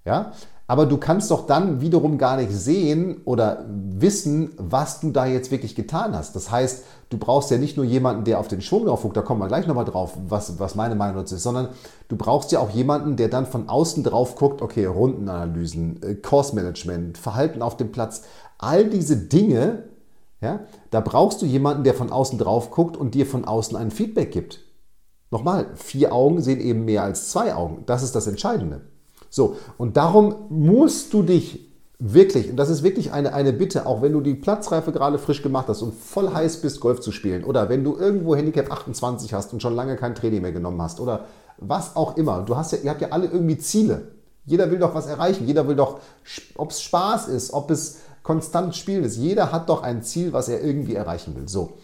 Ja? 0.05 0.31
Aber 0.71 0.85
du 0.85 0.95
kannst 0.95 1.31
doch 1.31 1.47
dann 1.47 1.81
wiederum 1.81 2.17
gar 2.17 2.37
nicht 2.37 2.53
sehen 2.53 3.19
oder 3.25 3.65
wissen, 3.67 4.51
was 4.55 5.01
du 5.01 5.11
da 5.11 5.25
jetzt 5.25 5.51
wirklich 5.51 5.75
getan 5.75 6.15
hast. 6.15 6.33
Das 6.33 6.49
heißt, 6.49 6.85
du 7.09 7.17
brauchst 7.17 7.51
ja 7.51 7.57
nicht 7.57 7.75
nur 7.75 7.85
jemanden, 7.85 8.23
der 8.23 8.39
auf 8.39 8.47
den 8.47 8.61
Schwung 8.61 8.85
drauf 8.85 9.01
guckt, 9.01 9.17
da 9.17 9.21
kommen 9.21 9.41
wir 9.41 9.49
gleich 9.49 9.67
nochmal 9.67 9.83
drauf, 9.83 10.13
was, 10.29 10.59
was 10.59 10.75
meine 10.75 10.95
Meinung 10.95 11.17
dazu 11.17 11.35
ist, 11.35 11.43
sondern 11.43 11.67
du 12.07 12.15
brauchst 12.15 12.53
ja 12.53 12.59
auch 12.59 12.69
jemanden, 12.69 13.17
der 13.17 13.27
dann 13.27 13.47
von 13.47 13.67
außen 13.67 14.01
drauf 14.05 14.37
guckt, 14.37 14.61
okay, 14.61 14.85
Rundenanalysen, 14.85 16.01
äh, 16.03 16.15
Kursmanagement, 16.15 17.17
Verhalten 17.17 17.61
auf 17.61 17.75
dem 17.75 17.91
Platz, 17.91 18.21
all 18.57 18.85
diese 18.85 19.17
Dinge, 19.17 19.83
ja, 20.39 20.61
da 20.89 21.01
brauchst 21.01 21.41
du 21.41 21.45
jemanden, 21.45 21.83
der 21.83 21.95
von 21.95 22.13
außen 22.13 22.39
drauf 22.39 22.71
guckt 22.71 22.95
und 22.95 23.13
dir 23.13 23.25
von 23.25 23.43
außen 23.43 23.75
ein 23.75 23.91
Feedback 23.91 24.31
gibt. 24.31 24.61
Nochmal, 25.31 25.65
vier 25.75 26.13
Augen 26.13 26.41
sehen 26.41 26.61
eben 26.61 26.85
mehr 26.85 27.03
als 27.03 27.29
zwei 27.29 27.55
Augen. 27.55 27.83
Das 27.87 28.03
ist 28.03 28.15
das 28.15 28.27
Entscheidende. 28.27 28.79
So, 29.31 29.55
und 29.77 29.95
darum 29.95 30.35
musst 30.49 31.13
du 31.13 31.23
dich 31.23 31.71
wirklich, 31.99 32.49
und 32.49 32.57
das 32.57 32.69
ist 32.69 32.83
wirklich 32.83 33.13
eine, 33.13 33.33
eine 33.33 33.53
Bitte, 33.53 33.85
auch 33.85 34.01
wenn 34.01 34.11
du 34.11 34.19
die 34.19 34.35
Platzreife 34.35 34.91
gerade 34.91 35.17
frisch 35.17 35.41
gemacht 35.41 35.67
hast 35.69 35.81
und 35.81 35.93
voll 35.93 36.33
heiß 36.33 36.57
bist, 36.57 36.81
Golf 36.81 36.99
zu 36.99 37.13
spielen, 37.13 37.45
oder 37.45 37.69
wenn 37.69 37.83
du 37.85 37.95
irgendwo 37.95 38.35
Handicap 38.35 38.69
28 38.69 39.33
hast 39.33 39.53
und 39.53 39.61
schon 39.61 39.73
lange 39.73 39.95
kein 39.95 40.15
Training 40.15 40.41
mehr 40.41 40.51
genommen 40.51 40.81
hast, 40.81 40.99
oder 40.99 41.25
was 41.57 41.95
auch 41.95 42.17
immer. 42.17 42.41
Du 42.41 42.57
hast 42.57 42.73
ja, 42.73 42.79
ihr 42.79 42.89
habt 42.89 43.01
ja 43.01 43.09
alle 43.09 43.27
irgendwie 43.27 43.57
Ziele. 43.57 44.09
Jeder 44.45 44.69
will 44.69 44.79
doch 44.79 44.95
was 44.95 45.05
erreichen. 45.05 45.47
Jeder 45.47 45.67
will 45.67 45.75
doch, 45.75 45.99
ob 46.55 46.71
es 46.71 46.81
Spaß 46.81 47.29
ist, 47.29 47.53
ob 47.53 47.71
es 47.71 47.99
konstant 48.23 48.75
spielen 48.75 49.03
ist. 49.03 49.17
Jeder 49.17 49.51
hat 49.53 49.69
doch 49.69 49.83
ein 49.83 50.03
Ziel, 50.03 50.33
was 50.33 50.49
er 50.49 50.61
irgendwie 50.61 50.95
erreichen 50.95 51.35
will. 51.35 51.47
So. 51.47 51.77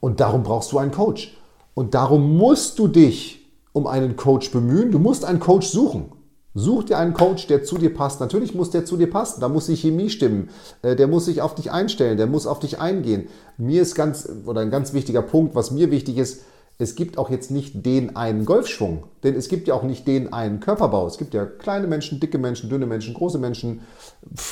Und 0.00 0.20
darum 0.20 0.42
brauchst 0.42 0.72
du 0.72 0.78
einen 0.78 0.92
Coach. 0.92 1.36
Und 1.74 1.94
darum 1.94 2.36
musst 2.36 2.78
du 2.78 2.88
dich 2.88 3.46
um 3.72 3.86
einen 3.86 4.16
Coach 4.16 4.52
bemühen. 4.52 4.90
Du 4.90 4.98
musst 4.98 5.24
einen 5.24 5.40
Coach 5.40 5.66
suchen. 5.66 6.12
Such 6.54 6.84
dir 6.84 6.98
einen 6.98 7.14
Coach, 7.14 7.46
der 7.46 7.62
zu 7.62 7.78
dir 7.78 7.92
passt. 7.92 8.20
Natürlich 8.20 8.54
muss 8.54 8.70
der 8.70 8.84
zu 8.84 8.96
dir 8.96 9.10
passen. 9.10 9.40
Da 9.40 9.48
muss 9.48 9.66
die 9.66 9.76
Chemie 9.76 10.10
stimmen. 10.10 10.48
Äh, 10.82 10.96
der 10.96 11.06
muss 11.06 11.26
sich 11.26 11.42
auf 11.42 11.54
dich 11.54 11.70
einstellen. 11.70 12.16
Der 12.16 12.26
muss 12.26 12.46
auf 12.46 12.58
dich 12.58 12.80
eingehen. 12.80 13.28
Mir 13.58 13.82
ist 13.82 13.94
ganz, 13.94 14.28
oder 14.46 14.60
ein 14.62 14.70
ganz 14.70 14.92
wichtiger 14.92 15.22
Punkt, 15.22 15.54
was 15.54 15.70
mir 15.70 15.90
wichtig 15.90 16.18
ist, 16.18 16.42
es 16.80 16.94
gibt 16.94 17.18
auch 17.18 17.28
jetzt 17.28 17.50
nicht 17.50 17.84
den 17.84 18.16
einen 18.16 18.44
Golfschwung. 18.44 19.04
Denn 19.24 19.34
es 19.34 19.48
gibt 19.48 19.68
ja 19.68 19.74
auch 19.74 19.82
nicht 19.82 20.06
den 20.06 20.32
einen 20.32 20.60
Körperbau. 20.60 21.06
Es 21.06 21.18
gibt 21.18 21.34
ja 21.34 21.44
kleine 21.44 21.88
Menschen, 21.88 22.20
dicke 22.20 22.38
Menschen, 22.38 22.70
dünne 22.70 22.86
Menschen, 22.86 23.14
große 23.14 23.38
Menschen, 23.38 23.80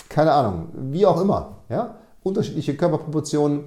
keine 0.08 0.32
Ahnung, 0.32 0.68
wie 0.90 1.06
auch 1.06 1.20
immer. 1.20 1.58
Ja? 1.68 1.98
Unterschiedliche 2.22 2.76
Körperproportionen 2.76 3.64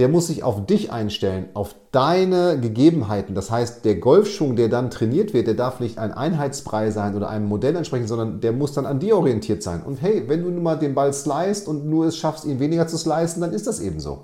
der 0.00 0.08
muss 0.08 0.28
sich 0.28 0.42
auf 0.42 0.64
dich 0.64 0.90
einstellen, 0.90 1.50
auf 1.52 1.74
deine 1.92 2.58
Gegebenheiten. 2.58 3.34
Das 3.34 3.50
heißt, 3.50 3.84
der 3.84 3.96
Golfschwung, 3.96 4.56
der 4.56 4.70
dann 4.70 4.90
trainiert 4.90 5.34
wird, 5.34 5.46
der 5.46 5.52
darf 5.52 5.78
nicht 5.78 5.98
ein 5.98 6.12
Einheitsbrei 6.12 6.90
sein 6.90 7.14
oder 7.14 7.28
einem 7.28 7.46
Modell 7.46 7.76
entsprechen, 7.76 8.06
sondern 8.06 8.40
der 8.40 8.52
muss 8.52 8.72
dann 8.72 8.86
an 8.86 8.98
dir 8.98 9.18
orientiert 9.18 9.62
sein. 9.62 9.82
Und 9.82 10.00
hey, 10.00 10.24
wenn 10.26 10.42
du 10.42 10.50
nun 10.50 10.62
mal 10.62 10.76
den 10.76 10.94
Ball 10.94 11.12
slicest 11.12 11.68
und 11.68 11.84
nur 11.84 12.06
es 12.06 12.16
schaffst, 12.16 12.46
ihn 12.46 12.60
weniger 12.60 12.86
zu 12.86 12.96
slicen, 12.96 13.42
dann 13.42 13.52
ist 13.52 13.66
das 13.66 13.78
eben 13.78 14.00
so. 14.00 14.22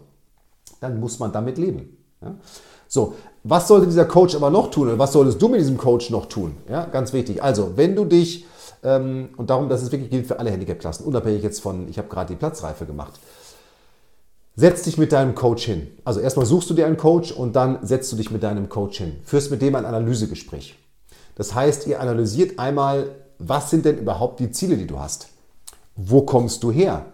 Dann 0.80 0.98
muss 0.98 1.18
man 1.18 1.30
damit 1.30 1.58
leben. 1.58 1.98
Ja? 2.22 2.36
So, 2.88 3.12
was 3.44 3.68
sollte 3.68 3.86
dieser 3.86 4.06
Coach 4.06 4.34
aber 4.34 4.48
noch 4.48 4.70
tun 4.70 4.88
oder 4.88 4.98
was 4.98 5.12
solltest 5.12 5.42
du 5.42 5.48
mit 5.48 5.60
diesem 5.60 5.76
Coach 5.76 6.08
noch 6.08 6.24
tun? 6.24 6.56
Ja, 6.70 6.86
ganz 6.86 7.12
wichtig. 7.12 7.42
Also, 7.42 7.72
wenn 7.76 7.94
du 7.94 8.06
dich, 8.06 8.46
ähm, 8.82 9.28
und 9.36 9.50
darum, 9.50 9.68
dass 9.68 9.82
es 9.82 9.92
wirklich 9.92 10.08
gilt 10.08 10.26
für 10.26 10.38
alle 10.38 10.50
Handicap-Klassen, 10.50 11.04
unabhängig 11.04 11.42
jetzt 11.42 11.60
von, 11.60 11.86
ich 11.86 11.98
habe 11.98 12.08
gerade 12.08 12.32
die 12.32 12.38
Platzreife 12.38 12.86
gemacht. 12.86 13.20
Setz 14.58 14.84
dich 14.84 14.96
mit 14.96 15.12
deinem 15.12 15.34
Coach 15.34 15.66
hin. 15.66 15.88
Also 16.02 16.20
erstmal 16.20 16.46
suchst 16.46 16.70
du 16.70 16.74
dir 16.74 16.86
einen 16.86 16.96
Coach 16.96 17.30
und 17.30 17.54
dann 17.54 17.84
setzt 17.86 18.10
du 18.10 18.16
dich 18.16 18.30
mit 18.30 18.42
deinem 18.42 18.70
Coach 18.70 18.96
hin. 18.96 19.16
Führst 19.22 19.50
mit 19.50 19.60
dem 19.60 19.74
ein 19.74 19.84
Analysegespräch. 19.84 20.76
Das 21.34 21.54
heißt, 21.54 21.86
ihr 21.86 22.00
analysiert 22.00 22.58
einmal, 22.58 23.10
was 23.38 23.68
sind 23.68 23.84
denn 23.84 23.98
überhaupt 23.98 24.40
die 24.40 24.50
Ziele, 24.50 24.78
die 24.78 24.86
du 24.86 24.98
hast? 24.98 25.28
Wo 25.94 26.22
kommst 26.22 26.62
du 26.62 26.72
her? 26.72 27.04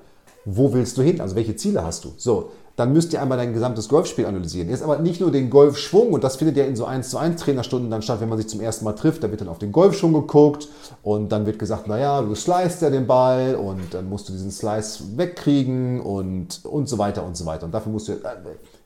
Wo 0.44 0.72
willst 0.72 0.96
du 0.98 1.02
hin? 1.02 1.20
Also 1.20 1.34
welche 1.34 1.56
Ziele 1.56 1.84
hast 1.84 2.04
du? 2.04 2.12
So, 2.16 2.52
dann 2.76 2.92
müsst 2.92 3.12
ihr 3.12 3.20
einmal 3.20 3.36
dein 3.36 3.52
gesamtes 3.52 3.88
Golfspiel 3.88 4.24
analysieren. 4.24 4.70
Jetzt 4.70 4.82
aber 4.82 4.98
nicht 4.98 5.20
nur 5.20 5.30
den 5.30 5.50
Golfschwung, 5.50 6.12
und 6.12 6.24
das 6.24 6.36
findet 6.36 6.56
ja 6.56 6.64
in 6.64 6.74
so 6.74 6.86
1 6.86 7.10
zu 7.10 7.18
1 7.18 7.40
Trainerstunden 7.40 7.90
dann 7.90 8.02
statt, 8.02 8.20
wenn 8.20 8.28
man 8.28 8.38
sich 8.38 8.48
zum 8.48 8.60
ersten 8.60 8.84
Mal 8.84 8.94
trifft, 8.94 9.22
da 9.22 9.30
wird 9.30 9.42
dann 9.42 9.48
auf 9.48 9.58
den 9.58 9.72
Golfschwung 9.72 10.12
geguckt 10.12 10.68
und 11.02 11.30
dann 11.30 11.44
wird 11.44 11.58
gesagt, 11.58 11.86
naja, 11.86 12.22
du 12.22 12.34
slicest 12.34 12.82
ja 12.82 12.90
den 12.90 13.06
Ball 13.06 13.56
und 13.56 13.92
dann 13.92 14.08
musst 14.08 14.28
du 14.28 14.32
diesen 14.32 14.50
Slice 14.50 15.02
wegkriegen 15.16 16.00
und, 16.00 16.64
und 16.64 16.88
so 16.88 16.96
weiter 16.98 17.24
und 17.24 17.36
so 17.36 17.44
weiter. 17.44 17.66
Und 17.66 17.72
dafür 17.72 17.92
musst 17.92 18.08
du, 18.08 18.12
äh, 18.12 18.16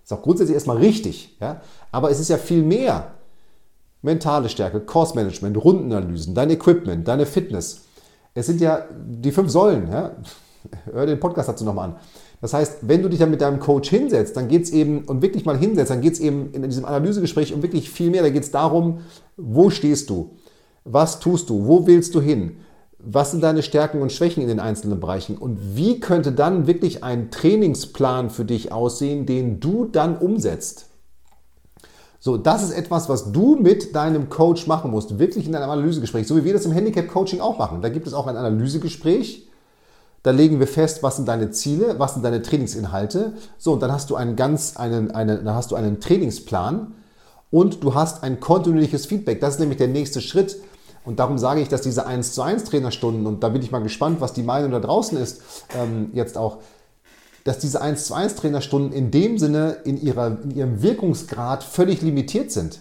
ist 0.02 0.12
auch 0.12 0.22
grundsätzlich 0.22 0.54
erstmal 0.54 0.78
richtig, 0.78 1.36
ja? 1.40 1.60
aber 1.92 2.10
es 2.10 2.18
ist 2.18 2.28
ja 2.28 2.38
viel 2.38 2.62
mehr. 2.62 3.12
Mentale 4.02 4.48
Stärke, 4.48 4.80
Course 4.80 5.14
Management, 5.14 5.56
Rundenanalysen, 5.56 6.34
dein 6.34 6.50
Equipment, 6.50 7.08
deine 7.08 7.26
Fitness. 7.26 7.82
Es 8.34 8.46
sind 8.46 8.60
ja 8.60 8.84
die 8.92 9.32
fünf 9.32 9.50
Säulen. 9.50 9.90
Ja? 9.90 10.12
Hör 10.92 11.06
den 11.06 11.18
Podcast 11.18 11.48
dazu 11.48 11.64
nochmal 11.64 11.90
an. 11.90 11.96
Das 12.40 12.52
heißt, 12.52 12.78
wenn 12.82 13.02
du 13.02 13.08
dich 13.08 13.18
dann 13.18 13.30
mit 13.30 13.40
deinem 13.40 13.60
Coach 13.60 13.88
hinsetzt, 13.88 14.36
dann 14.36 14.48
geht 14.48 14.64
es 14.64 14.70
eben, 14.70 15.04
und 15.04 15.22
wirklich 15.22 15.44
mal 15.44 15.56
hinsetzt, 15.56 15.90
dann 15.90 16.00
geht 16.00 16.14
es 16.14 16.20
eben 16.20 16.52
in 16.52 16.62
diesem 16.62 16.84
Analysegespräch 16.84 17.54
um 17.54 17.62
wirklich 17.62 17.90
viel 17.90 18.10
mehr. 18.10 18.22
Da 18.22 18.30
geht 18.30 18.42
es 18.42 18.50
darum, 18.50 18.98
wo 19.36 19.70
stehst 19.70 20.10
du? 20.10 20.36
Was 20.84 21.18
tust 21.18 21.50
du? 21.50 21.66
Wo 21.66 21.86
willst 21.86 22.14
du 22.14 22.20
hin? 22.20 22.58
Was 22.98 23.30
sind 23.30 23.42
deine 23.42 23.62
Stärken 23.62 24.02
und 24.02 24.12
Schwächen 24.12 24.42
in 24.42 24.48
den 24.48 24.60
einzelnen 24.60 25.00
Bereichen? 25.00 25.36
Und 25.36 25.76
wie 25.76 26.00
könnte 26.00 26.32
dann 26.32 26.66
wirklich 26.66 27.04
ein 27.04 27.30
Trainingsplan 27.30 28.30
für 28.30 28.44
dich 28.44 28.72
aussehen, 28.72 29.26
den 29.26 29.60
du 29.60 29.86
dann 29.86 30.16
umsetzt? 30.16 30.86
So, 32.18 32.36
das 32.36 32.62
ist 32.62 32.72
etwas, 32.72 33.08
was 33.08 33.30
du 33.30 33.56
mit 33.56 33.94
deinem 33.94 34.28
Coach 34.28 34.66
machen 34.66 34.90
musst, 34.90 35.18
wirklich 35.18 35.46
in 35.46 35.52
deinem 35.52 35.70
Analysegespräch, 35.70 36.26
so 36.26 36.36
wie 36.36 36.44
wir 36.44 36.54
das 36.54 36.66
im 36.66 36.72
Handicap-Coaching 36.72 37.40
auch 37.40 37.58
machen. 37.58 37.82
Da 37.82 37.88
gibt 37.88 38.06
es 38.06 38.14
auch 38.14 38.26
ein 38.26 38.36
Analysegespräch, 38.36 39.45
da 40.26 40.32
legen 40.32 40.58
wir 40.58 40.66
fest, 40.66 41.04
was 41.04 41.14
sind 41.14 41.28
deine 41.28 41.52
Ziele, 41.52 42.00
was 42.00 42.14
sind 42.14 42.24
deine 42.24 42.42
Trainingsinhalte. 42.42 43.34
So, 43.58 43.74
und 43.74 43.80
dann 43.80 43.92
hast 43.92 44.10
du 44.10 44.16
einen 44.16 44.34
ganz, 44.34 44.76
einen, 44.76 45.12
einen, 45.12 45.44
dann 45.44 45.54
hast 45.54 45.70
du 45.70 45.76
einen 45.76 46.00
Trainingsplan 46.00 46.94
und 47.52 47.84
du 47.84 47.94
hast 47.94 48.24
ein 48.24 48.40
kontinuierliches 48.40 49.06
Feedback. 49.06 49.40
Das 49.40 49.54
ist 49.54 49.60
nämlich 49.60 49.78
der 49.78 49.86
nächste 49.86 50.20
Schritt. 50.20 50.56
Und 51.04 51.20
darum 51.20 51.38
sage 51.38 51.60
ich, 51.60 51.68
dass 51.68 51.82
diese 51.82 52.08
1 52.08 52.32
zu 52.32 52.42
1 52.42 52.64
Trainerstunden, 52.64 53.24
und 53.24 53.44
da 53.44 53.50
bin 53.50 53.62
ich 53.62 53.70
mal 53.70 53.78
gespannt, 53.84 54.20
was 54.20 54.32
die 54.32 54.42
Meinung 54.42 54.72
da 54.72 54.80
draußen 54.80 55.16
ist, 55.16 55.42
ähm, 55.80 56.10
jetzt 56.12 56.36
auch, 56.36 56.58
dass 57.44 57.60
diese 57.60 57.80
1 57.80 58.06
zu 58.06 58.14
1 58.14 58.34
Trainerstunden 58.34 58.92
in 58.92 59.12
dem 59.12 59.38
Sinne 59.38 59.76
in, 59.84 59.96
ihrer, 59.96 60.38
in 60.42 60.50
ihrem 60.50 60.82
Wirkungsgrad 60.82 61.62
völlig 61.62 62.02
limitiert 62.02 62.50
sind. 62.50 62.80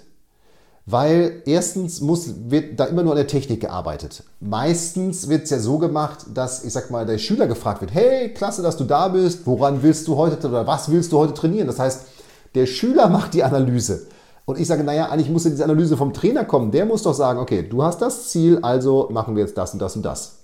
Weil 0.88 1.42
erstens 1.46 2.00
muss, 2.00 2.30
wird 2.50 2.80
da 2.80 2.86
immer 2.86 3.02
nur 3.02 3.14
an 3.14 3.18
der 3.18 3.28
Technik 3.28 3.62
gearbeitet. 3.62 4.24
Meistens 4.40 5.30
wird 5.30 5.46
es 5.46 5.50
ja 5.50 5.58
so 5.58 5.80
gemacht, 5.80 6.28
dass, 6.32 6.64
ich 6.64 6.74
sag 6.74 6.92
mal, 6.92 7.08
der 7.08 7.18
Schüler 7.18 7.48
gefragt 7.48 7.82
wird, 7.82 7.94
hey, 7.94 8.32
klasse, 8.34 8.62
dass 8.62 8.78
du 8.78 8.84
da 8.84 9.08
bist, 9.08 9.48
woran 9.48 9.82
willst 9.82 10.08
du 10.08 10.16
heute 10.16 10.48
oder 10.48 10.68
was 10.68 10.92
willst 10.92 11.12
du 11.12 11.18
heute 11.18 11.34
trainieren? 11.34 11.66
Das 11.66 11.80
heißt, 11.80 12.06
der 12.54 12.68
Schüler 12.68 13.10
macht 13.10 13.34
die 13.34 13.44
Analyse. 13.44 14.08
Und 14.46 14.60
ich 14.60 14.68
sage, 14.68 14.84
naja, 14.84 15.10
eigentlich 15.10 15.32
muss 15.32 15.46
ja 15.46 15.50
diese 15.50 15.64
Analyse 15.64 15.98
vom 15.98 16.14
Trainer 16.14 16.46
kommen. 16.46 16.70
Der 16.70 16.86
muss 16.86 17.02
doch 17.02 17.16
sagen, 17.16 17.40
okay, 17.40 17.64
du 17.68 17.82
hast 17.82 18.00
das 18.00 18.30
Ziel, 18.30 18.60
also 18.62 19.10
machen 19.12 19.36
wir 19.36 19.42
jetzt 19.42 19.58
das 19.58 19.74
und 19.74 19.82
das 19.82 19.96
und 19.96 20.04
das. 20.04 20.44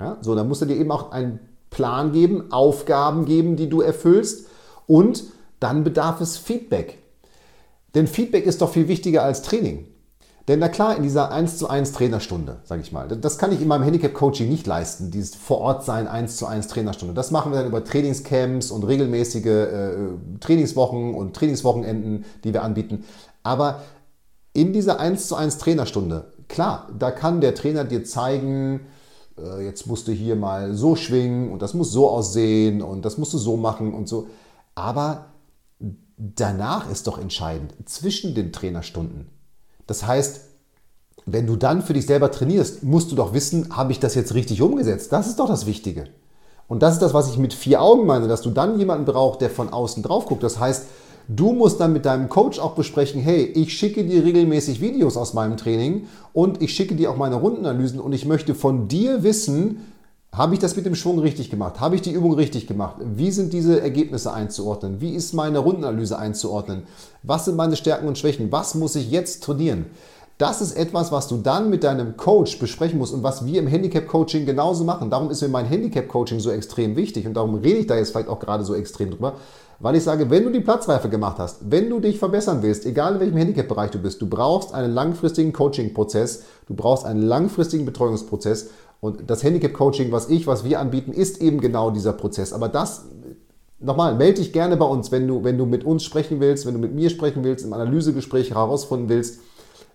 Ja, 0.00 0.16
so, 0.22 0.34
dann 0.34 0.48
muss 0.48 0.62
er 0.62 0.66
dir 0.66 0.76
eben 0.76 0.90
auch 0.90 1.12
einen 1.12 1.40
Plan 1.68 2.12
geben, 2.12 2.50
Aufgaben 2.52 3.26
geben, 3.26 3.56
die 3.56 3.68
du 3.68 3.82
erfüllst 3.82 4.46
und 4.86 5.24
dann 5.60 5.84
bedarf 5.84 6.22
es 6.22 6.38
Feedback. 6.38 7.03
Denn 7.94 8.06
Feedback 8.06 8.46
ist 8.46 8.60
doch 8.60 8.70
viel 8.70 8.88
wichtiger 8.88 9.22
als 9.22 9.42
Training. 9.42 9.86
Denn 10.46 10.58
na 10.58 10.68
klar, 10.68 10.96
in 10.96 11.02
dieser 11.02 11.32
1 11.32 11.56
zu 11.56 11.70
1 11.70 11.92
Trainerstunde, 11.92 12.58
sage 12.64 12.82
ich 12.82 12.92
mal, 12.92 13.08
das 13.08 13.38
kann 13.38 13.50
ich 13.50 13.62
in 13.62 13.68
meinem 13.68 13.82
Handicap-Coaching 13.82 14.48
nicht 14.48 14.66
leisten, 14.66 15.10
dieses 15.10 15.34
vor 15.34 15.58
Ort 15.58 15.84
sein 15.84 16.06
1 16.06 16.36
zu 16.36 16.46
1 16.46 16.68
Trainerstunde. 16.68 17.14
Das 17.14 17.30
machen 17.30 17.50
wir 17.50 17.58
dann 17.58 17.68
über 17.68 17.82
Trainingscamps 17.82 18.70
und 18.70 18.84
regelmäßige 18.84 19.46
äh, 19.46 19.90
Trainingswochen 20.40 21.14
und 21.14 21.34
Trainingswochenenden, 21.34 22.26
die 22.44 22.52
wir 22.52 22.62
anbieten. 22.62 23.04
Aber 23.42 23.80
in 24.52 24.74
dieser 24.74 25.00
1 25.00 25.28
zu 25.28 25.34
1 25.34 25.56
Trainerstunde, 25.56 26.26
klar, 26.48 26.90
da 26.98 27.10
kann 27.10 27.40
der 27.40 27.54
Trainer 27.54 27.84
dir 27.84 28.04
zeigen, 28.04 28.80
äh, 29.38 29.64
jetzt 29.64 29.86
musst 29.86 30.08
du 30.08 30.12
hier 30.12 30.36
mal 30.36 30.74
so 30.74 30.94
schwingen 30.94 31.52
und 31.52 31.62
das 31.62 31.72
muss 31.72 31.90
so 31.90 32.10
aussehen 32.10 32.82
und 32.82 33.06
das 33.06 33.16
musst 33.16 33.32
du 33.32 33.38
so 33.38 33.56
machen 33.56 33.94
und 33.94 34.08
so. 34.08 34.28
Aber 34.74 35.26
danach 36.16 36.90
ist 36.90 37.06
doch 37.06 37.18
entscheidend, 37.18 37.74
zwischen 37.86 38.34
den 38.34 38.52
Trainerstunden. 38.52 39.28
Das 39.86 40.06
heißt, 40.06 40.40
wenn 41.26 41.46
du 41.46 41.56
dann 41.56 41.82
für 41.82 41.94
dich 41.94 42.06
selber 42.06 42.30
trainierst, 42.30 42.82
musst 42.82 43.10
du 43.10 43.16
doch 43.16 43.32
wissen, 43.32 43.76
habe 43.76 43.92
ich 43.92 44.00
das 44.00 44.14
jetzt 44.14 44.34
richtig 44.34 44.60
umgesetzt? 44.62 45.12
Das 45.12 45.26
ist 45.26 45.38
doch 45.38 45.48
das 45.48 45.66
Wichtige. 45.66 46.08
Und 46.68 46.82
das 46.82 46.94
ist 46.94 47.02
das, 47.02 47.14
was 47.14 47.30
ich 47.30 47.38
mit 47.38 47.52
vier 47.52 47.82
Augen 47.82 48.06
meine, 48.06 48.28
dass 48.28 48.42
du 48.42 48.50
dann 48.50 48.78
jemanden 48.78 49.04
brauchst, 49.04 49.40
der 49.40 49.50
von 49.50 49.70
außen 49.70 50.02
drauf 50.02 50.26
guckt. 50.26 50.42
Das 50.42 50.58
heißt, 50.58 50.86
du 51.28 51.52
musst 51.52 51.80
dann 51.80 51.92
mit 51.92 52.04
deinem 52.04 52.28
Coach 52.28 52.58
auch 52.58 52.74
besprechen, 52.74 53.20
hey, 53.20 53.44
ich 53.44 53.72
schicke 53.72 54.04
dir 54.04 54.24
regelmäßig 54.24 54.80
Videos 54.80 55.16
aus 55.16 55.34
meinem 55.34 55.56
Training 55.56 56.06
und 56.32 56.62
ich 56.62 56.74
schicke 56.74 56.94
dir 56.94 57.10
auch 57.10 57.16
meine 57.16 57.36
Rundenanalysen 57.36 58.00
und 58.00 58.12
ich 58.12 58.24
möchte 58.26 58.54
von 58.54 58.88
dir 58.88 59.22
wissen, 59.22 59.93
habe 60.36 60.54
ich 60.54 60.60
das 60.60 60.74
mit 60.74 60.84
dem 60.84 60.94
Schwung 60.96 61.18
richtig 61.20 61.50
gemacht? 61.50 61.80
Habe 61.80 61.94
ich 61.94 62.02
die 62.02 62.12
Übung 62.12 62.34
richtig 62.34 62.66
gemacht? 62.66 62.96
Wie 62.98 63.30
sind 63.30 63.52
diese 63.52 63.80
Ergebnisse 63.80 64.32
einzuordnen? 64.32 65.00
Wie 65.00 65.14
ist 65.14 65.32
meine 65.32 65.58
Rundenanalyse 65.60 66.18
einzuordnen? 66.18 66.84
Was 67.22 67.44
sind 67.44 67.56
meine 67.56 67.76
Stärken 67.76 68.08
und 68.08 68.18
Schwächen? 68.18 68.50
Was 68.50 68.74
muss 68.74 68.96
ich 68.96 69.10
jetzt 69.10 69.44
trainieren? 69.44 69.86
Das 70.36 70.60
ist 70.60 70.76
etwas, 70.76 71.12
was 71.12 71.28
du 71.28 71.36
dann 71.36 71.70
mit 71.70 71.84
deinem 71.84 72.16
Coach 72.16 72.58
besprechen 72.58 72.98
musst 72.98 73.14
und 73.14 73.22
was 73.22 73.46
wir 73.46 73.60
im 73.60 73.68
Handicap-Coaching 73.68 74.44
genauso 74.44 74.82
machen. 74.82 75.08
Darum 75.08 75.30
ist 75.30 75.40
mir 75.42 75.48
mein 75.48 75.66
Handicap-Coaching 75.66 76.40
so 76.40 76.50
extrem 76.50 76.96
wichtig 76.96 77.24
und 77.24 77.34
darum 77.34 77.54
rede 77.54 77.78
ich 77.78 77.86
da 77.86 77.96
jetzt 77.96 78.10
vielleicht 78.10 78.28
auch 78.28 78.40
gerade 78.40 78.64
so 78.64 78.74
extrem 78.74 79.12
drüber, 79.12 79.34
weil 79.78 79.94
ich 79.94 80.02
sage, 80.02 80.30
wenn 80.30 80.42
du 80.42 80.50
die 80.50 80.58
Platzreife 80.58 81.08
gemacht 81.08 81.38
hast, 81.38 81.70
wenn 81.70 81.88
du 81.88 82.00
dich 82.00 82.18
verbessern 82.18 82.62
willst, 82.62 82.84
egal 82.84 83.14
in 83.14 83.20
welchem 83.20 83.36
Handicap-Bereich 83.36 83.92
du 83.92 83.98
bist, 83.98 84.20
du 84.22 84.26
brauchst 84.26 84.74
einen 84.74 84.92
langfristigen 84.92 85.52
Coaching-Prozess, 85.52 86.42
du 86.66 86.74
brauchst 86.74 87.04
einen 87.04 87.22
langfristigen 87.22 87.84
Betreuungsprozess 87.84 88.70
und 89.00 89.28
das 89.30 89.42
Handicap-Coaching, 89.42 90.12
was 90.12 90.28
ich, 90.28 90.46
was 90.46 90.64
wir 90.64 90.80
anbieten, 90.80 91.12
ist 91.12 91.40
eben 91.40 91.60
genau 91.60 91.90
dieser 91.90 92.12
Prozess. 92.12 92.52
Aber 92.52 92.68
das 92.68 93.04
nochmal, 93.80 94.14
melde 94.14 94.40
dich 94.40 94.52
gerne 94.52 94.76
bei 94.76 94.86
uns, 94.86 95.12
wenn 95.12 95.28
du, 95.28 95.44
wenn 95.44 95.58
du 95.58 95.66
mit 95.66 95.84
uns 95.84 96.04
sprechen 96.04 96.40
willst, 96.40 96.66
wenn 96.66 96.74
du 96.74 96.80
mit 96.80 96.94
mir 96.94 97.10
sprechen 97.10 97.44
willst, 97.44 97.64
im 97.64 97.72
Analysegespräch 97.72 98.50
herausfinden 98.50 99.08
willst, 99.08 99.40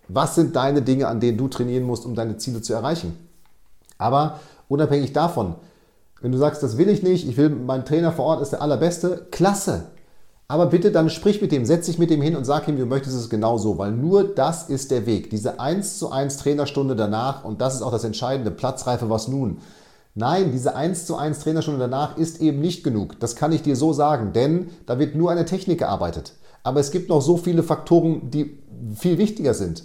was 0.07 0.35
sind 0.35 0.55
deine 0.55 0.81
Dinge, 0.81 1.07
an 1.07 1.19
denen 1.19 1.37
du 1.37 1.47
trainieren 1.47 1.83
musst, 1.83 2.05
um 2.05 2.15
deine 2.15 2.37
Ziele 2.37 2.61
zu 2.61 2.73
erreichen? 2.73 3.17
Aber 3.97 4.39
unabhängig 4.67 5.13
davon, 5.13 5.55
wenn 6.21 6.31
du 6.31 6.37
sagst, 6.37 6.63
das 6.63 6.77
will 6.77 6.89
ich 6.89 7.03
nicht, 7.03 7.27
ich 7.27 7.37
will, 7.37 7.49
mein 7.49 7.85
Trainer 7.85 8.11
vor 8.11 8.25
Ort 8.25 8.41
ist 8.41 8.51
der 8.51 8.61
allerbeste, 8.61 9.27
klasse. 9.31 9.85
Aber 10.51 10.65
bitte 10.65 10.91
dann 10.91 11.11
sprich 11.11 11.41
mit 11.41 11.51
dem, 11.51 11.63
setz 11.63 11.85
dich 11.85 11.99
mit 11.99 12.09
dem 12.09 12.23
hin 12.23 12.35
und 12.35 12.43
sag 12.43 12.67
ihm, 12.67 12.75
du 12.75 12.87
möchtest 12.87 13.15
es 13.15 13.29
genau 13.29 13.59
so, 13.59 13.77
weil 13.77 13.91
nur 13.91 14.23
das 14.23 14.67
ist 14.67 14.89
der 14.89 15.05
Weg. 15.05 15.29
Diese 15.29 15.59
1 15.59 15.99
zu 15.99 16.11
1 16.11 16.37
Trainerstunde 16.37 16.95
danach, 16.95 17.43
und 17.45 17.61
das 17.61 17.75
ist 17.75 17.83
auch 17.83 17.91
das 17.91 18.03
Entscheidende, 18.03 18.49
Platzreife, 18.49 19.11
was 19.11 19.27
nun? 19.27 19.59
Nein, 20.15 20.51
diese 20.51 20.75
1 20.75 21.05
zu 21.05 21.17
1 21.17 21.37
Trainerstunde 21.37 21.79
danach 21.79 22.17
ist 22.17 22.41
eben 22.41 22.61
nicht 22.61 22.83
genug. 22.83 23.19
Das 23.19 23.35
kann 23.35 23.51
ich 23.51 23.61
dir 23.61 23.75
so 23.75 23.93
sagen, 23.93 24.33
denn 24.33 24.71
da 24.87 24.97
wird 24.97 25.13
nur 25.13 25.29
eine 25.29 25.45
Technik 25.45 25.79
gearbeitet. 25.79 26.33
Aber 26.63 26.79
es 26.79 26.89
gibt 26.89 27.09
noch 27.09 27.21
so 27.21 27.37
viele 27.37 27.61
Faktoren, 27.61 28.31
die 28.31 28.57
viel 28.95 29.19
wichtiger 29.19 29.53
sind. 29.53 29.83